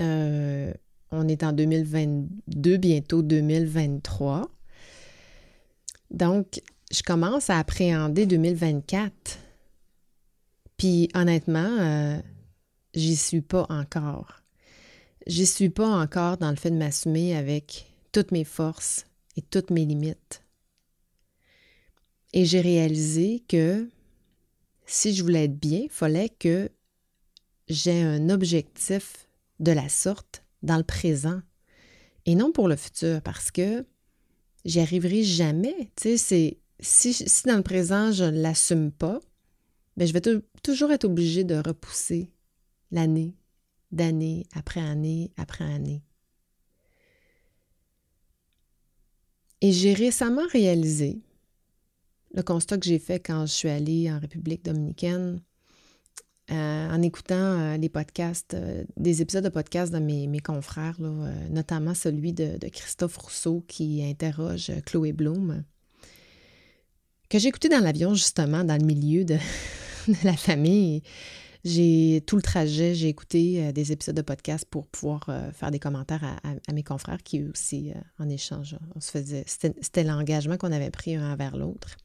euh, 0.00 0.72
on 1.10 1.28
est 1.28 1.42
en 1.42 1.52
2022, 1.52 2.76
bientôt 2.76 3.22
2023. 3.22 4.50
Donc, 6.10 6.60
je 6.92 7.02
commence 7.02 7.50
à 7.50 7.58
appréhender 7.58 8.26
2024. 8.26 9.38
Puis 10.76 11.08
honnêtement, 11.14 11.78
euh, 11.80 12.18
j'y 12.94 13.16
suis 13.16 13.40
pas 13.40 13.66
encore. 13.70 14.42
J'y 15.26 15.46
suis 15.46 15.70
pas 15.70 15.88
encore 15.88 16.36
dans 16.36 16.50
le 16.50 16.56
fait 16.56 16.70
de 16.70 16.76
m'assumer 16.76 17.36
avec 17.36 17.86
toutes 18.12 18.30
mes 18.30 18.44
forces 18.44 19.05
et 19.36 19.42
toutes 19.42 19.70
mes 19.70 19.84
limites. 19.84 20.42
Et 22.32 22.44
j'ai 22.44 22.60
réalisé 22.60 23.42
que 23.48 23.88
si 24.86 25.14
je 25.14 25.22
voulais 25.22 25.44
être 25.44 25.58
bien, 25.58 25.80
il 25.84 25.90
fallait 25.90 26.28
que 26.28 26.70
j'ai 27.68 28.02
un 28.02 28.30
objectif 28.30 29.28
de 29.58 29.72
la 29.72 29.88
sorte 29.88 30.42
dans 30.62 30.76
le 30.76 30.84
présent 30.84 31.40
et 32.24 32.34
non 32.34 32.52
pour 32.52 32.68
le 32.68 32.76
futur 32.76 33.20
parce 33.22 33.50
que 33.50 33.84
j'y 34.64 34.80
arriverai 34.80 35.22
jamais. 35.22 35.90
Tu 35.96 36.18
si, 36.18 36.58
si 36.80 37.42
dans 37.46 37.56
le 37.56 37.62
présent, 37.62 38.12
je 38.12 38.24
ne 38.24 38.42
l'assume 38.42 38.92
pas, 38.92 39.20
bien, 39.96 40.06
je 40.06 40.12
vais 40.12 40.22
toujours 40.62 40.92
être 40.92 41.04
obligée 41.04 41.44
de 41.44 41.56
repousser 41.56 42.30
l'année, 42.90 43.34
d'année 43.92 44.46
après 44.54 44.80
année 44.80 45.32
après 45.36 45.64
année. 45.64 46.02
Et 49.62 49.72
j'ai 49.72 49.94
récemment 49.94 50.46
réalisé 50.52 51.18
le 52.34 52.42
constat 52.42 52.78
que 52.78 52.84
j'ai 52.84 52.98
fait 52.98 53.18
quand 53.18 53.46
je 53.46 53.52
suis 53.52 53.68
allée 53.68 54.10
en 54.10 54.18
République 54.18 54.64
dominicaine, 54.64 55.40
euh, 56.50 56.90
en 56.90 57.02
écoutant 57.02 57.34
euh, 57.34 57.76
les 57.76 57.88
podcasts, 57.88 58.54
euh, 58.54 58.84
des 58.96 59.20
épisodes 59.20 59.42
de 59.42 59.48
podcasts 59.48 59.92
de 59.92 59.98
mes, 59.98 60.38
confrères, 60.38 60.96
notamment 61.50 61.94
celui 61.94 62.32
de, 62.32 62.56
Christophe 62.68 63.16
Rousseau 63.16 63.64
qui 63.66 64.04
interroge 64.04 64.70
Chloé 64.84 65.12
Bloom, 65.12 65.64
que 67.28 67.38
j'ai 67.38 67.48
écouté 67.48 67.68
dans 67.68 67.80
l'avion 67.80 68.14
justement, 68.14 68.62
dans 68.62 68.78
le 68.78 68.86
milieu 68.86 69.24
de, 69.24 69.38
la 70.22 70.36
famille. 70.36 71.02
J'ai 71.68 72.22
tout 72.24 72.36
le 72.36 72.42
trajet, 72.42 72.94
j'ai 72.94 73.08
écouté 73.08 73.72
des 73.72 73.90
épisodes 73.90 74.14
de 74.14 74.22
podcast 74.22 74.64
pour 74.70 74.86
pouvoir 74.86 75.28
faire 75.52 75.72
des 75.72 75.80
commentaires 75.80 76.38
à, 76.44 76.72
mes 76.72 76.84
confrères 76.84 77.20
qui 77.24 77.42
aussi 77.42 77.90
en 78.20 78.28
échange. 78.28 78.76
On 78.94 79.00
se 79.00 79.10
faisait, 79.10 79.42
c'était 79.46 80.04
l'engagement 80.04 80.58
qu'on 80.58 80.70
avait 80.70 80.92
pris 80.92 81.16
un 81.16 81.32
envers 81.32 81.56
l'autre. 81.56 81.96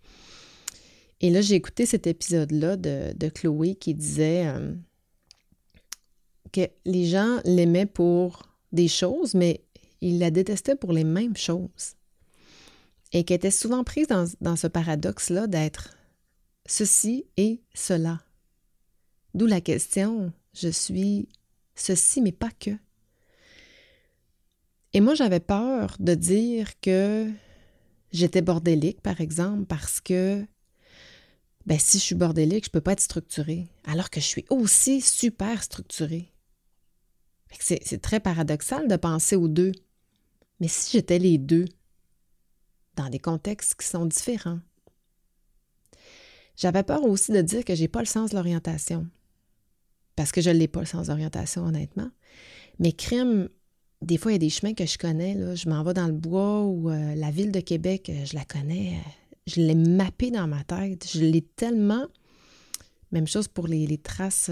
Et 1.22 1.30
là, 1.30 1.42
j'ai 1.42 1.56
écouté 1.56 1.86
cet 1.86 2.08
épisode-là 2.08 2.78
de, 2.78 3.30
Chloé 3.30 3.76
qui 3.76 3.94
disait 3.94 4.48
euh, 4.48 4.74
que 6.52 6.68
les 6.86 7.06
gens 7.06 7.40
l'aimaient 7.46 7.86
pour 7.86 8.50
des 8.72 8.88
choses, 8.88 9.36
mais 9.36 9.62
ils 10.02 10.18
la 10.18 10.32
détestaient 10.32 10.76
pour 10.76 10.94
les 10.94 11.04
mêmes 11.04 11.38
choses. 11.38 11.96
Et 13.14 13.24
qu'elle 13.24 13.36
était 13.36 13.52
souvent 13.52 13.84
prise 13.84 14.08
dans, 14.08 14.26
dans 14.42 14.56
ce 14.56 14.66
paradoxe-là 14.66 15.46
d'être 15.46 15.96
ceci 16.66 17.26
et 17.38 17.62
cela. 17.76 18.20
D'où 19.34 19.46
la 19.46 19.62
question, 19.62 20.34
je 20.54 20.70
suis 20.70 21.28
ceci, 21.76 22.22
mais 22.22 22.32
pas 22.32 22.52
que. 22.52 22.72
Et 24.94 25.00
moi, 25.00 25.16
j'avais 25.16 25.40
peur 25.40 25.96
de 26.00 26.14
dire 26.16 26.80
que 26.82 27.32
j'étais 28.12 28.42
bordélique, 28.42 29.02
par 29.02 29.22
exemple, 29.22 29.66
parce 29.66 30.02
que 30.02 30.46
ben, 31.66 31.80
si 31.80 32.00
je 32.00 32.04
suis 32.04 32.16
bordélique, 32.16 32.66
je 32.66 32.70
ne 32.70 32.74
peux 32.74 32.82
pas 32.82 32.94
être 32.94 33.02
structurée, 33.02 33.70
alors 33.86 34.10
que 34.10 34.20
je 34.20 34.26
suis 34.26 34.46
aussi 34.50 35.00
super 35.00 35.64
structurée. 35.64 36.34
C'est 37.60 38.02
très 38.02 38.20
paradoxal 38.20 38.88
de 38.88 38.96
penser 38.96 39.36
aux 39.36 39.50
deux. 39.50 39.74
Mais 40.60 40.68
si 40.68 40.92
j'étais 40.92 41.20
les 41.20 41.38
deux, 41.38 41.66
dans 42.96 43.10
des 43.10 43.20
contextes 43.20 43.76
qui 43.76 43.88
sont 43.88 44.06
différents, 44.06 44.60
j'avais 46.56 46.84
peur 46.84 47.04
aussi 47.04 47.32
de 47.32 47.42
dire 47.42 47.66
que 47.66 47.76
j'ai 47.76 47.88
pas 47.88 48.00
le 48.00 48.06
sens 48.06 48.32
de 48.32 48.36
l'orientation. 48.36 49.08
Parce 50.16 50.32
que 50.32 50.42
je 50.42 50.50
ne 50.50 50.58
l'ai 50.58 50.68
pas 50.68 50.82
le 50.82 50.86
sens 50.86 51.08
d'orientation, 51.08 51.66
honnêtement. 51.66 52.10
Mais 52.80 52.92
crime, 52.92 53.50
des 54.02 54.18
fois, 54.18 54.32
il 54.32 54.36
y 54.36 54.38
a 54.38 54.40
des 54.40 54.50
chemins 54.50 54.74
que 54.74 54.86
je 54.86 54.98
connais. 54.98 55.56
Je 55.56 55.70
m'en 55.70 55.84
vais 55.84 55.94
dans 55.94 56.08
le 56.08 56.14
bois 56.14 56.64
ou 56.64 56.90
euh, 56.90 57.16
la 57.16 57.32
ville 57.32 57.52
de 57.52 57.60
Québec, 57.60 58.10
euh, 58.10 58.26
je 58.26 58.36
la 58.36 58.44
connais. 58.46 58.96
Euh, 58.96 59.10
je 59.48 59.62
l'ai 59.62 59.76
mappée 59.76 60.32
dans 60.32 60.48
ma 60.48 60.64
tête. 60.64 61.08
Je 61.14 61.20
l'ai 61.20 61.42
tellement. 61.42 62.08
Même 63.12 63.28
chose 63.28 63.48
pour 63.48 63.68
les, 63.68 63.98
traces, 63.98 64.50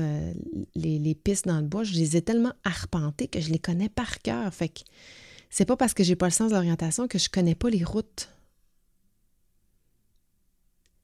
les, 0.76 1.16
pistes 1.16 1.48
dans 1.48 1.62
le 1.62 1.66
bois. 1.66 1.84
Je 1.84 1.94
les 1.94 2.18
ai 2.18 2.22
tellement 2.22 2.52
arpentées 2.66 3.28
que 3.28 3.40
je 3.40 3.50
les 3.52 3.60
connais 3.60 3.88
par 3.88 4.20
cœur. 4.20 4.54
Fait 4.54 4.68
que 4.68 4.82
c'est 5.50 5.64
pas 5.64 5.78
parce 5.78 5.94
que 5.94 6.04
j'ai 6.04 6.18
pas 6.18 6.28
le 6.28 6.34
sens 6.34 6.52
d'orientation 6.52 7.08
que 7.08 7.18
je 7.18 7.30
connais 7.30 7.56
pas 7.56 7.70
les 7.70 7.86
routes. 7.86 8.30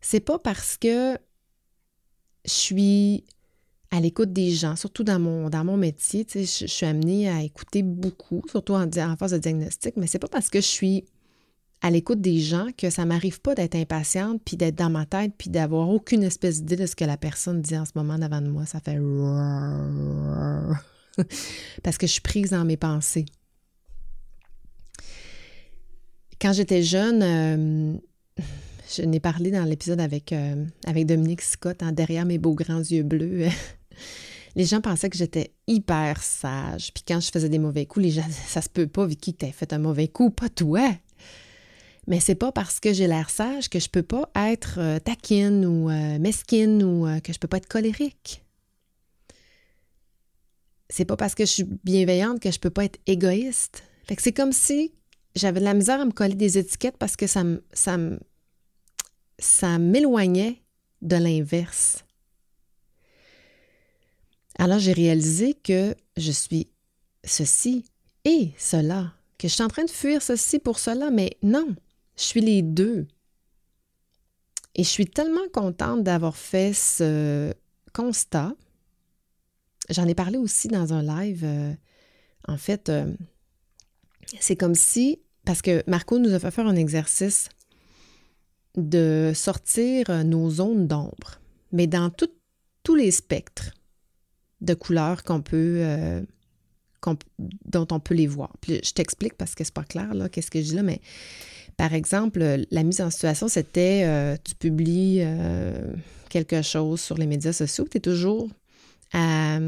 C'est 0.02 0.20
pas 0.20 0.38
parce 0.38 0.76
que 0.76 1.18
je 2.44 2.52
suis 2.52 3.24
à 3.92 4.00
l'écoute 4.00 4.34
des 4.34 4.52
gens, 4.52 4.76
surtout 4.76 5.04
dans 5.04 5.20
mon, 5.20 5.50
dans 5.50 5.64
mon 5.64 5.78
métier. 5.78 6.26
Je, 6.34 6.42
je, 6.42 6.66
suis 6.66 6.86
amenée 6.86 7.30
à 7.30 7.42
écouter 7.42 7.84
beaucoup, 7.84 8.42
surtout 8.50 8.74
en, 8.74 8.86
en 8.86 9.16
phase 9.16 9.32
de 9.32 9.38
diagnostic, 9.38 9.96
mais 9.98 10.08
c'est 10.08 10.20
pas 10.20 10.28
parce 10.28 10.50
que 10.50 10.60
je 10.60 10.66
suis 10.66 11.06
à 11.82 11.92
l'écoute 11.92 12.20
des 12.20 12.40
gens 12.40 12.68
que 12.76 12.90
ça 12.90 13.06
m'arrive 13.06 13.42
pas 13.42 13.54
d'être 13.54 13.76
impatiente, 13.76 14.42
puis 14.44 14.58
d'être 14.58 14.76
dans 14.76 14.90
ma 14.90 15.06
tête, 15.06 15.34
puis 15.38 15.50
d'avoir 15.50 15.90
aucune 15.90 16.24
espèce 16.24 16.64
d'idée 16.64 16.84
de 16.84 16.88
ce 16.88 16.96
que 16.96 17.06
la 17.06 17.18
personne 17.18 17.62
dit 17.62 17.78
en 17.78 17.86
ce 17.86 17.92
moment 17.96 18.18
devant 18.18 18.42
de 18.42 18.48
moi. 18.48 18.66
Ça 18.66 18.80
fait 18.80 18.98
parce 21.84 21.98
que 21.98 22.08
je 22.08 22.12
suis 22.12 22.22
prise 22.22 22.50
dans 22.50 22.66
mes 22.66 22.78
pensées. 22.78 23.26
Quand 26.42 26.54
j'étais 26.54 26.84
jeune, 26.84 27.22
euh, 27.22 27.94
je 28.94 29.02
n'ai 29.02 29.20
parlé 29.20 29.52
dans 29.52 29.64
l'épisode 29.64 30.00
avec, 30.00 30.32
euh, 30.32 30.66
avec 30.86 31.06
Dominique 31.06 31.42
Scott, 31.42 31.82
hein, 31.82 31.92
derrière 31.92 32.26
mes 32.26 32.38
beaux 32.38 32.54
grands 32.54 32.80
yeux 32.80 33.04
bleus. 33.04 33.48
les 34.56 34.66
gens 34.66 34.82
pensaient 34.82 35.10
que 35.10 35.18
j'étais 35.18 35.54
hyper 35.68 36.22
sage. 36.22 36.94
Puis 36.94 37.04
quand 37.08 37.20
je 37.20 37.32
faisais 37.32 37.50
des 37.50 37.60
mauvais 37.60 37.86
coups, 37.86 38.06
les 38.06 38.12
gens 38.12 38.28
ça 38.30 38.62
se 38.62 38.70
peut 38.70 38.88
pas, 38.88 39.06
Vicky, 39.06 39.34
que 39.34 39.46
tu 39.46 39.52
fait 39.52 39.74
un 39.74 39.80
mauvais 39.80 40.08
coup, 40.08 40.30
pas 40.30 40.50
toi. 40.50 40.82
Mais 42.08 42.20
c'est 42.20 42.36
pas 42.36 42.52
parce 42.52 42.80
que 42.80 42.94
j'ai 42.94 43.08
l'air 43.08 43.32
sage 43.32 43.70
que 43.70 43.80
je 43.80 43.90
peux 43.90 44.04
pas 44.04 44.30
être 44.36 44.76
euh, 44.78 45.00
taquine 45.00 45.66
ou 45.66 45.90
euh, 45.90 46.20
mesquine 46.20 46.84
ou 46.84 47.08
que 47.24 47.34
je 47.34 47.40
peux 47.40 47.48
pas 47.48 47.58
être 47.58 47.68
colérique. 47.68 48.44
C'est 50.88 51.06
pas 51.06 51.18
parce 51.18 51.34
que 51.34 51.46
je 51.46 51.52
suis 51.52 51.66
bienveillante 51.84 52.40
que 52.40 52.52
je 52.52 52.60
peux 52.60 52.70
pas 52.70 52.86
être 52.86 53.00
égoïste. 53.08 53.82
Fait 54.08 54.16
que 54.16 54.22
c'est 54.22 54.34
comme 54.34 54.52
si 54.52 54.94
j'avais 55.36 55.60
de 55.60 55.66
la 55.66 55.74
misère 55.74 56.00
à 56.00 56.06
me 56.06 56.12
coller 56.12 56.36
des 56.36 56.60
étiquettes 56.60 56.98
parce 56.98 57.16
que 57.16 57.26
ça 57.26 57.44
me, 57.44 57.64
ça 57.74 57.98
me, 57.98 58.20
ça 59.40 59.78
m'éloignait 59.78 60.62
de 61.02 61.16
l'inverse. 61.16 62.04
Alors 64.58 64.80
j'ai 64.80 64.94
réalisé 64.94 65.54
que 65.54 65.96
je 66.18 66.32
suis 66.32 66.68
ceci 67.24 67.86
et 68.24 68.52
cela, 68.58 69.14
que 69.38 69.48
je 69.48 69.54
suis 69.54 69.64
en 69.64 69.68
train 69.68 69.84
de 69.84 69.90
fuir 69.90 70.22
ceci 70.22 70.60
pour 70.60 70.80
cela, 70.80 71.12
mais 71.12 71.38
non, 71.44 71.76
je 72.18 72.24
suis 72.24 72.42
les 72.42 72.62
deux. 72.62 73.08
Et 74.76 74.84
je 74.84 74.90
suis 74.90 75.08
tellement 75.08 75.48
contente 75.54 76.04
d'avoir 76.04 76.36
fait 76.36 76.74
ce 76.74 77.54
constat. 77.94 78.54
J'en 79.90 80.08
ai 80.08 80.16
parlé 80.16 80.38
aussi 80.38 80.68
dans 80.68 80.94
un 80.94 81.02
live. 81.02 81.44
Euh, 81.46 81.74
en 82.48 82.58
fait, 82.58 82.90
euh, 82.90 83.14
c'est 84.40 84.56
comme 84.56 84.76
si, 84.76 85.22
parce 85.46 85.62
que 85.62 85.84
Marco 85.88 86.20
nous 86.20 86.34
a 86.34 86.40
fait 86.40 86.52
faire 86.52 86.68
un 86.68 86.76
exercice 86.76 87.50
de 88.78 89.32
sortir 89.34 90.10
euh, 90.10 90.24
nos 90.24 90.50
zones 90.50 90.88
d'ombre, 90.88 91.40
mais 91.72 91.88
dans 91.88 92.12
tous 92.84 92.96
les 92.96 93.12
spectres 93.12 93.72
de 94.62 94.74
couleurs 94.74 95.24
qu'on 95.24 95.42
peut, 95.42 95.80
euh, 95.82 96.22
dont 97.66 97.88
on 97.92 98.00
peut 98.00 98.16
les 98.16 98.28
voir. 98.28 98.54
Je 98.68 98.92
t'explique 98.92 99.36
parce 99.36 99.56
que 99.56 99.64
c'est 99.64 99.74
pas 99.74 99.84
clair, 99.84 100.14
là, 100.14 100.30
qu'est-ce 100.30 100.52
que 100.52 100.60
je 100.60 100.66
dis 100.66 100.76
là, 100.76 100.84
mais 100.84 101.02
par 101.78 101.94
exemple, 101.94 102.66
la 102.72 102.84
mise 102.84 103.02
en 103.02 103.10
situation, 103.10 103.48
c'était 103.48 104.04
euh, 104.06 104.38
tu 104.44 104.56
publies 104.56 105.22
quelque 106.30 106.62
chose 106.62 107.02
sur 107.02 107.18
les 107.18 107.28
médias 107.28 107.54
sociaux, 107.54 107.86
tu 107.90 107.98
es 107.98 108.02
toujours 108.02 108.50
à. 109.14 109.60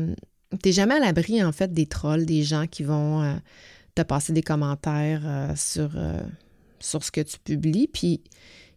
Tu 0.63 0.71
jamais 0.71 0.95
à 0.95 0.99
l'abri, 0.99 1.43
en 1.43 1.51
fait, 1.51 1.73
des 1.73 1.85
trolls, 1.85 2.25
des 2.25 2.43
gens 2.43 2.67
qui 2.67 2.83
vont 2.83 3.37
te 3.95 4.01
passer 4.01 4.31
des 4.31 4.41
commentaires 4.41 5.51
sur, 5.57 5.91
ce 6.79 7.11
que 7.11 7.19
tu 7.19 7.37
publies. 7.39 7.89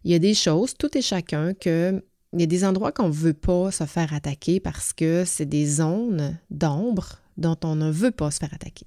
Il 0.03 0.11
y 0.11 0.15
a 0.15 0.19
des 0.19 0.33
choses, 0.33 0.75
tout 0.77 0.97
et 0.97 1.01
chacun, 1.01 1.53
que 1.53 2.03
il 2.33 2.39
y 2.39 2.43
a 2.43 2.47
des 2.47 2.63
endroits 2.63 2.91
qu'on 2.91 3.09
ne 3.09 3.13
veut 3.13 3.33
pas 3.33 3.71
se 3.71 3.85
faire 3.85 4.13
attaquer 4.13 4.59
parce 4.61 4.93
que 4.93 5.25
c'est 5.25 5.45
des 5.45 5.65
zones 5.65 6.37
d'ombre 6.49 7.19
dont 7.37 7.57
on 7.63 7.75
ne 7.75 7.91
veut 7.91 8.11
pas 8.11 8.31
se 8.31 8.39
faire 8.39 8.53
attaquer. 8.53 8.85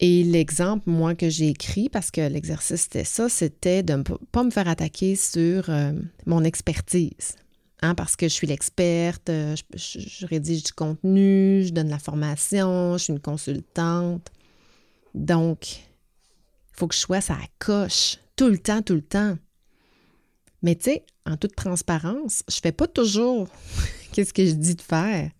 Et 0.00 0.22
l'exemple, 0.22 0.88
moi, 0.88 1.16
que 1.16 1.28
j'ai 1.28 1.48
écrit, 1.48 1.88
parce 1.88 2.12
que 2.12 2.20
l'exercice 2.20 2.82
c'était 2.82 3.02
ça, 3.02 3.28
c'était 3.28 3.82
de 3.82 3.94
ne 3.94 4.02
pas 4.02 4.44
me 4.44 4.50
faire 4.50 4.68
attaquer 4.68 5.16
sur 5.16 5.68
euh, 5.68 5.92
mon 6.26 6.44
expertise. 6.44 7.34
Hein, 7.82 7.94
parce 7.96 8.14
que 8.14 8.28
je 8.28 8.32
suis 8.32 8.46
l'experte, 8.46 9.28
euh, 9.28 9.56
je, 9.74 9.98
je, 9.98 10.26
rédige 10.26 10.64
du 10.64 10.72
contenu, 10.72 11.64
je 11.64 11.72
donne 11.72 11.88
la 11.88 11.98
formation, 11.98 12.96
je 12.96 13.04
suis 13.04 13.12
une 13.12 13.20
consultante. 13.20 14.30
Donc, 15.14 15.78
il 15.78 16.78
faut 16.78 16.86
que 16.86 16.94
je 16.94 17.00
sois 17.00 17.20
ça 17.20 17.36
coche 17.58 18.18
tout 18.38 18.48
le 18.48 18.58
temps, 18.58 18.80
tout 18.80 18.94
le 18.94 19.02
temps. 19.02 19.36
Mais 20.62 20.76
tu 20.76 20.84
sais, 20.84 21.04
en 21.26 21.36
toute 21.36 21.56
transparence, 21.56 22.44
je 22.48 22.60
fais 22.62 22.72
pas 22.72 22.86
toujours 22.86 23.48
qu'est-ce 24.12 24.32
que 24.32 24.46
je 24.46 24.52
dis 24.52 24.76
de 24.76 24.82
faire. 24.82 25.30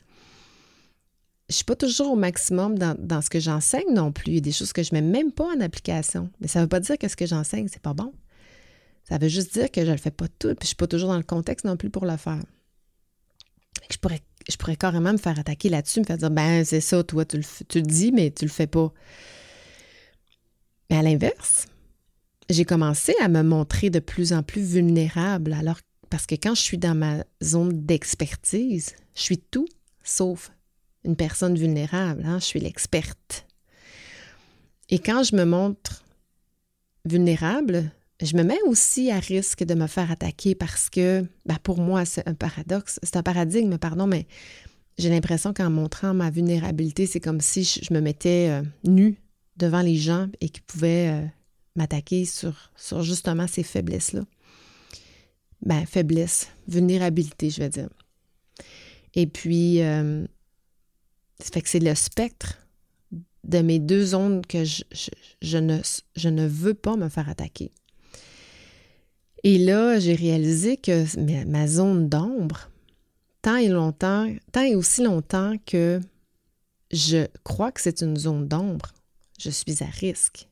Je 1.49 1.55
suis 1.55 1.65
pas 1.65 1.77
toujours 1.77 2.13
au 2.13 2.17
maximum 2.17 2.79
dans, 2.79 3.23
ce 3.23 3.31
que 3.31 3.41
j'enseigne 3.41 3.95
non 3.95 4.13
plus. 4.13 4.33
Il 4.33 4.35
y 4.35 4.39
a 4.39 4.43
des 4.43 4.53
choses 4.53 4.75
que 4.75 4.83
je 4.83 4.93
mets 4.93 5.01
même 5.01 5.33
pas 5.33 5.47
en 5.47 5.61
application. 5.61 6.29
Mais 6.41 6.49
ça 6.49 6.61
veut 6.61 6.69
pas 6.69 6.81
dire 6.81 6.99
que 6.99 7.09
ce 7.09 7.17
que 7.17 7.25
j'enseigne, 7.25 7.69
c'est 7.73 7.81
pas 7.81 7.95
bon. 7.95 8.13
Ça 9.05 9.17
veut 9.17 9.29
juste 9.29 9.55
dire 9.55 9.71
que 9.71 9.87
je 9.87 9.91
le 9.91 9.97
fais 9.97 10.11
pas 10.11 10.29
tout, 10.29 10.49
puis 10.49 10.65
je 10.65 10.67
suis 10.67 10.77
pas 10.77 10.87
toujours 10.87 11.09
dans 11.09 11.17
le 11.17 11.23
contexte 11.23 11.65
non 11.65 11.79
plus 11.79 11.89
pour 11.89 12.05
le 12.05 12.19
faire. 12.19 12.43
Je 13.91 13.97
pourrais, 13.97 14.21
je 14.51 14.57
pourrais 14.57 14.77
carrément 14.77 15.13
me 15.13 15.19
faire 15.19 15.39
attaquer 15.39 15.71
là-dessus, 15.71 16.01
me 16.01 16.05
faire 16.05 16.19
dire 16.19 16.31
ben 16.31 16.65
c'est 16.65 16.83
ça, 16.83 17.03
toi, 17.03 17.25
tu 17.25 17.39
le, 17.39 17.45
tu 17.69 17.81
dis, 17.81 18.13
mais 18.13 18.31
tu 18.31 18.45
le 18.45 18.51
fais 18.51 18.67
pas. 18.67 18.93
Mais 20.91 20.99
à 20.99 21.03
l'inverse, 21.03 21.67
j'ai 22.49 22.65
commencé 22.65 23.15
à 23.21 23.29
me 23.29 23.43
montrer 23.43 23.91
de 23.91 23.99
plus 23.99 24.33
en 24.33 24.43
plus 24.43 24.63
vulnérable. 24.63 25.53
Alors, 25.53 25.79
parce 26.11 26.27
que 26.27 26.35
quand 26.35 26.55
je 26.55 26.63
suis 26.63 26.79
dans 26.79 26.95
ma 26.95 27.25
zone 27.43 27.85
d'expertise, 27.85 28.95
je 29.15 29.23
suis 29.23 29.39
tout 29.39 29.69
sauf 30.03 30.51
une 31.05 31.17
personne 31.17 31.57
vulnérable. 31.57 32.23
Hein? 32.25 32.39
Je 32.39 32.45
suis 32.45 32.61
l'experte. 32.61 33.47
Et 34.89 34.99
quand 34.99 35.23
je 35.23 35.37
me 35.37 35.45
montre 35.45 36.03
vulnérable, 37.05 37.91
je 38.23 38.37
me 38.37 38.43
mets 38.43 38.61
aussi 38.67 39.11
à 39.11 39.19
risque 39.19 39.65
de 39.65 39.75
me 39.75 39.87
faire 39.87 40.11
attaquer 40.11 40.55
parce 40.55 40.89
que, 40.91 41.25
ben 41.47 41.59
pour 41.63 41.79
moi, 41.79 42.05
c'est 42.05 42.27
un 42.27 42.35
paradoxe, 42.35 42.99
c'est 43.03 43.17
un 43.17 43.23
paradigme, 43.23 43.77
pardon, 43.79 44.07
mais 44.07 44.27
j'ai 44.97 45.11
l'impression 45.11 45.53
qu'en 45.53 45.71
montrant 45.71 46.15
ma 46.15 46.31
vulnérabilité, 46.31 47.07
c'est 47.07 47.21
comme 47.21 47.41
si 47.41 47.65
je 47.65 47.93
me 47.95 48.01
mettais 48.01 48.49
euh, 48.51 48.63
nue 48.85 49.21
devant 49.57 49.83
les 49.83 49.97
gens 49.97 50.29
et 50.41 50.49
qu'ils 50.49 50.65
pouvaient 50.65 51.11
euh, 51.11 51.27
m'attaquer 51.79 52.25
sur, 52.27 52.55
justement 53.03 53.47
ces 53.47 53.63
faiblesses-là. 53.63 54.25
Ben, 55.63 55.87
faiblesse, 55.87 56.49
vulnérabilité, 56.69 57.51
je 57.51 57.61
vais 57.61 57.69
dire. 57.71 57.89
Et 59.15 59.27
puis, 59.27 59.81
euh, 59.83 60.27
c'est 61.41 61.81
le 61.81 61.95
spectre 61.95 62.59
de 63.45 63.59
mes 63.61 63.79
deux 63.79 64.05
zones 64.05 64.45
que 64.45 64.65
je, 64.65 65.59
ne, 65.59 65.81
je 66.17 66.29
ne 66.29 66.47
veux 66.47 66.75
pas 66.75 66.97
me 66.97 67.09
faire 67.09 67.29
attaquer. 67.29 67.73
Et 69.45 69.59
là, 69.59 69.99
j'ai 69.99 70.15
réalisé 70.15 70.77
que 70.77 71.05
ma 71.47 71.67
zone 71.67 72.09
d'ombre, 72.09 72.71
tant 73.41 73.57
et 73.57 73.69
longtemps, 73.69 74.29
tant 74.53 74.63
et 74.63 74.75
aussi 74.75 75.03
longtemps 75.03 75.55
que 75.65 76.01
je 76.91 77.27
crois 77.45 77.71
que 77.71 77.81
c'est 77.81 78.01
une 78.03 78.17
zone 78.17 78.49
d'ombre, 78.49 78.93
je 79.39 79.51
suis 79.51 79.83
à 79.83 79.87
risque 79.87 80.48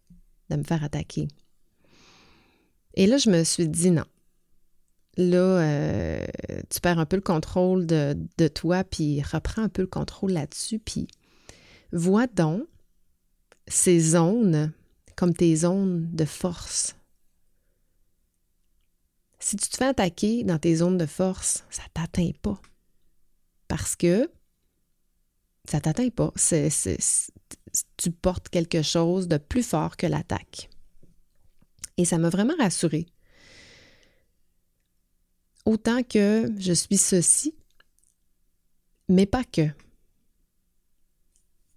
de 0.51 0.57
me 0.57 0.63
faire 0.63 0.85
attaquer. 0.85 1.29
Et 2.95 3.07
là, 3.07 3.19
je 3.19 3.31
me 3.31 3.45
suis 3.45 3.69
dit 3.69 3.91
non. 3.91 4.07
Là, 5.19 5.39
euh, 5.39 6.27
tu 6.69 6.81
perds 6.81 6.99
un 6.99 7.07
peu 7.07 7.17
le 7.17 7.23
contrôle 7.23 7.87
de, 7.87 8.17
de 8.39 8.49
toi, 8.49 8.85
puis 8.85 9.23
reprends 9.23 9.63
un 9.63 9.69
peu 9.69 9.83
le 9.83 9.89
contrôle 9.89 10.33
là-dessus, 10.33 10.79
puis 10.79 11.09
vois 11.93 12.27
donc 12.27 12.67
ces 13.67 13.99
zones 13.99 14.73
comme 15.17 15.35
tes 15.35 15.57
zones 15.57 16.09
de 16.13 16.25
force. 16.25 16.95
Si 19.39 19.57
tu 19.57 19.69
te 19.69 19.77
fais 19.77 19.87
attaquer 19.87 20.45
dans 20.45 20.59
tes 20.59 20.77
zones 20.77 20.99
de 20.99 21.07
force, 21.07 21.65
ça 21.71 21.83
ne 21.85 21.89
t'atteint 21.95 22.33
pas. 22.43 22.61
Parce 23.69 23.97
que 23.97 24.31
ça 25.69 25.81
t'atteint 25.81 26.09
pas. 26.11 26.33
tu 27.97 28.11
portes 28.11 28.49
quelque 28.49 28.83
chose 28.83 29.29
de 29.29 29.37
plus 29.37 29.63
fort 29.63 29.97
que 29.97 30.07
l'attaque. 30.07 30.71
Et 31.97 32.05
ça 32.05 32.19
m'a 32.19 32.31
vraiment 32.31 32.57
rassurée. 32.59 33.07
Autant 35.65 36.03
que 36.03 36.53
je 36.59 36.73
suis 36.73 36.99
ceci, 36.99 37.55
mais 39.09 39.27
pas 39.27 39.45
que. 39.45 39.69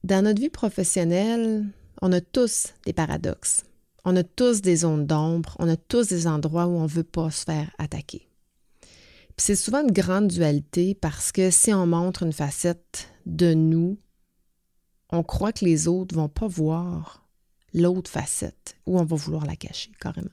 Dans 0.03 0.23
notre 0.23 0.41
vie 0.41 0.49
professionnelle, 0.49 1.65
on 2.01 2.11
a 2.11 2.21
tous 2.21 2.73
des 2.85 2.93
paradoxes. 2.93 3.63
On 4.05 4.15
a 4.15 4.23
tous 4.23 4.61
des 4.61 4.77
zones 4.77 5.05
d'ombre, 5.05 5.55
on 5.59 5.67
a 5.67 5.75
tous 5.75 6.07
des 6.07 6.27
endroits 6.27 6.67
où 6.67 6.77
on 6.77 6.83
ne 6.83 6.87
veut 6.87 7.03
pas 7.03 7.31
se 7.31 7.43
faire 7.43 7.69
attaquer. 7.77 8.28
C'est 9.39 9.55
souvent 9.55 9.81
une 9.81 9.93
grande 9.93 10.27
dualité 10.27 10.93
parce 10.93 11.31
que 11.31 11.49
si 11.49 11.73
on 11.73 11.87
montre 11.87 12.23
une 12.23 12.33
facette 12.33 13.09
de 13.25 13.53
nous, 13.53 13.97
on 15.11 15.23
croit 15.23 15.53
que 15.53 15.63
les 15.63 15.87
autres 15.87 16.13
vont 16.13 16.27
pas 16.27 16.47
voir 16.47 17.25
l'autre 17.73 18.11
facette 18.11 18.75
ou 18.85 18.99
on 18.99 19.05
va 19.05 19.15
vouloir 19.15 19.45
la 19.45 19.55
cacher 19.55 19.91
carrément. 20.01 20.27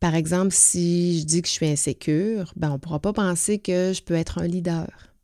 Par 0.00 0.14
exemple, 0.14 0.52
si 0.52 1.20
je 1.20 1.24
dis 1.24 1.40
que 1.40 1.48
je 1.48 1.54
suis 1.54 1.66
insécure, 1.66 2.52
ben 2.56 2.70
on 2.70 2.74
ne 2.74 2.78
pourra 2.78 3.00
pas 3.00 3.14
penser 3.14 3.58
que 3.58 3.94
je 3.94 4.02
peux 4.02 4.14
être 4.14 4.36
un 4.36 4.46
leader. 4.46 5.14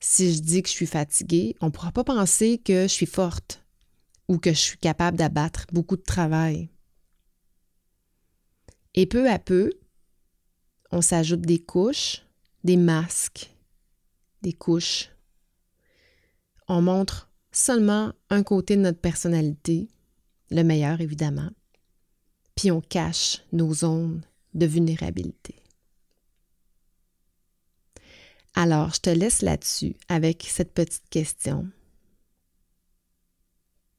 Si 0.00 0.34
je 0.34 0.40
dis 0.40 0.62
que 0.62 0.68
je 0.70 0.74
suis 0.74 0.86
fatiguée, 0.86 1.56
on 1.60 1.66
ne 1.66 1.70
pourra 1.70 1.92
pas 1.92 2.04
penser 2.04 2.56
que 2.56 2.84
je 2.84 2.92
suis 2.92 3.06
forte 3.06 3.62
ou 4.28 4.38
que 4.38 4.50
je 4.50 4.58
suis 4.58 4.78
capable 4.78 5.18
d'abattre 5.18 5.66
beaucoup 5.72 5.96
de 5.96 6.02
travail. 6.02 6.70
Et 8.94 9.06
peu 9.06 9.30
à 9.30 9.38
peu, 9.38 9.72
on 10.92 11.00
s'ajoute 11.00 11.40
des 11.40 11.58
couches, 11.58 12.22
des 12.62 12.76
masques, 12.76 13.50
des 14.42 14.52
couches. 14.52 15.08
On 16.68 16.82
montre 16.82 17.30
seulement 17.50 18.12
un 18.30 18.42
côté 18.42 18.76
de 18.76 18.82
notre 18.82 19.00
personnalité, 19.00 19.88
le 20.50 20.62
meilleur 20.62 21.00
évidemment, 21.00 21.50
puis 22.54 22.70
on 22.70 22.80
cache 22.80 23.42
nos 23.52 23.72
zones 23.72 24.22
de 24.54 24.66
vulnérabilité. 24.66 25.56
Alors, 28.54 28.92
je 28.92 29.00
te 29.00 29.10
laisse 29.10 29.40
là-dessus 29.40 29.96
avec 30.08 30.46
cette 30.46 30.74
petite 30.74 31.08
question. 31.08 31.70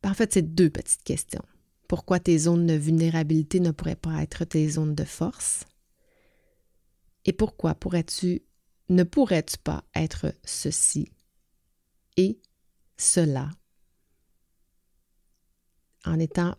En 0.04 0.14
fait, 0.14 0.34
c'est 0.34 0.54
deux 0.54 0.70
petites 0.70 1.04
questions. 1.04 1.42
Pourquoi 1.88 2.20
tes 2.20 2.38
zones 2.38 2.68
de 2.68 2.74
vulnérabilité 2.74 3.60
ne 3.60 3.72
pourraient 3.72 3.96
pas 3.96 4.22
être 4.22 4.46
tes 4.46 4.70
zones 4.70 4.94
de 4.94 5.06
force? 5.06 5.66
Et 7.26 7.34
pourquoi 7.34 7.76
pourrais-tu, 7.76 8.42
ne 8.90 9.04
pourrais-tu 9.04 9.58
pas 9.58 9.84
être 9.96 10.34
ceci 10.44 11.12
et 12.18 12.40
cela? 12.98 13.50
En 16.06 16.20
étant 16.20 16.56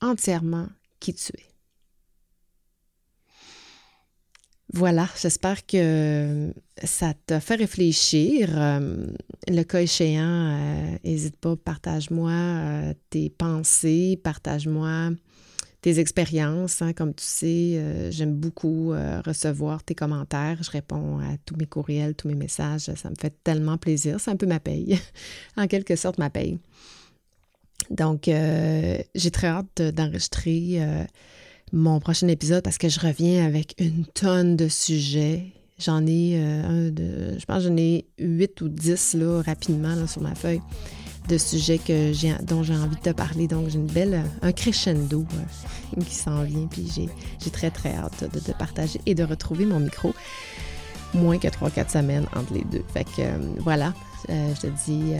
entièrement 0.00 0.68
qui 1.00 1.14
tu 1.14 1.32
es? 1.38 1.54
Voilà, 4.72 5.08
j'espère 5.20 5.64
que 5.66 6.52
ça 6.82 7.14
t'a 7.26 7.38
fait 7.38 7.54
réfléchir. 7.54 8.48
Euh, 8.60 9.06
le 9.46 9.62
cas 9.62 9.82
échéant, 9.82 10.98
n'hésite 11.04 11.36
euh, 11.46 11.54
pas, 11.54 11.56
partage-moi 11.56 12.32
euh, 12.32 12.94
tes 13.08 13.30
pensées, 13.30 14.18
partage-moi 14.24 15.10
tes 15.84 15.98
expériences. 15.98 16.80
Hein, 16.80 16.94
comme 16.94 17.12
tu 17.12 17.24
sais, 17.24 17.74
euh, 17.76 18.10
j'aime 18.10 18.32
beaucoup 18.34 18.92
euh, 18.92 19.20
recevoir 19.20 19.84
tes 19.84 19.94
commentaires. 19.94 20.56
Je 20.62 20.70
réponds 20.70 21.18
à 21.18 21.36
tous 21.44 21.56
mes 21.56 21.66
courriels, 21.66 22.14
tous 22.14 22.26
mes 22.26 22.34
messages. 22.34 22.90
Ça 22.94 23.10
me 23.10 23.14
fait 23.20 23.34
tellement 23.44 23.76
plaisir. 23.76 24.18
C'est 24.18 24.30
un 24.30 24.36
peu 24.36 24.46
ma 24.46 24.60
paye, 24.60 24.98
en 25.58 25.66
quelque 25.66 25.94
sorte 25.94 26.16
ma 26.16 26.30
paye. 26.30 26.58
Donc, 27.90 28.28
euh, 28.28 28.96
j'ai 29.14 29.30
très 29.30 29.48
hâte 29.48 29.82
d'enregistrer 29.82 30.80
mon 31.70 32.00
prochain 32.00 32.28
épisode 32.28 32.64
parce 32.64 32.78
que 32.78 32.88
je 32.88 32.98
reviens 32.98 33.44
avec 33.44 33.74
une 33.78 34.06
tonne 34.06 34.56
de 34.56 34.68
sujets. 34.68 35.52
J'en 35.78 36.06
ai 36.06 36.38
un 36.38 36.86
je 36.96 37.44
pense 37.44 37.64
j'en 37.64 37.76
ai 37.76 38.06
huit 38.18 38.58
ou 38.62 38.68
dix 38.68 39.12
là, 39.12 39.42
rapidement 39.42 40.06
sur 40.06 40.22
ma 40.22 40.34
feuille 40.34 40.62
de 41.28 41.38
sujets 41.38 41.78
que 41.78 42.12
dont 42.42 42.62
j'ai 42.62 42.74
envie 42.74 42.96
de 42.96 43.00
te 43.00 43.10
parler. 43.10 43.46
Donc, 43.48 43.68
j'ai 43.68 43.78
une 43.78 43.86
belle, 43.86 44.22
un 44.42 44.52
crescendo 44.52 45.24
euh, 45.34 46.00
qui 46.02 46.14
s'en 46.14 46.42
vient. 46.42 46.66
Puis 46.70 46.90
j'ai, 46.94 47.50
très, 47.50 47.70
très 47.70 47.94
hâte 47.94 48.24
de 48.32 48.40
te 48.40 48.52
partager 48.52 49.00
et 49.06 49.14
de 49.14 49.24
retrouver 49.24 49.64
mon 49.64 49.80
micro 49.80 50.14
moins 51.14 51.38
que 51.38 51.48
3-4 51.48 51.90
semaines 51.90 52.26
entre 52.34 52.54
les 52.54 52.64
deux. 52.64 52.84
Fait 52.92 53.04
que 53.04 53.20
euh, 53.20 53.38
voilà, 53.58 53.94
euh, 54.30 54.54
je 54.54 54.60
te 54.62 54.66
dis 54.84 55.12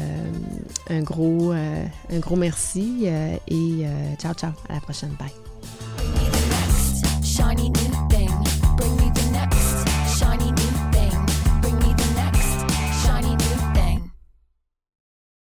un, 0.90 1.02
gros, 1.02 1.52
un 1.52 2.18
gros 2.18 2.36
merci 2.36 3.06
et 3.48 3.86
ciao, 4.18 4.34
ciao, 4.34 4.52
à 4.68 4.74
la 4.74 4.80
prochaine. 4.80 5.14
Bye. 5.18 5.30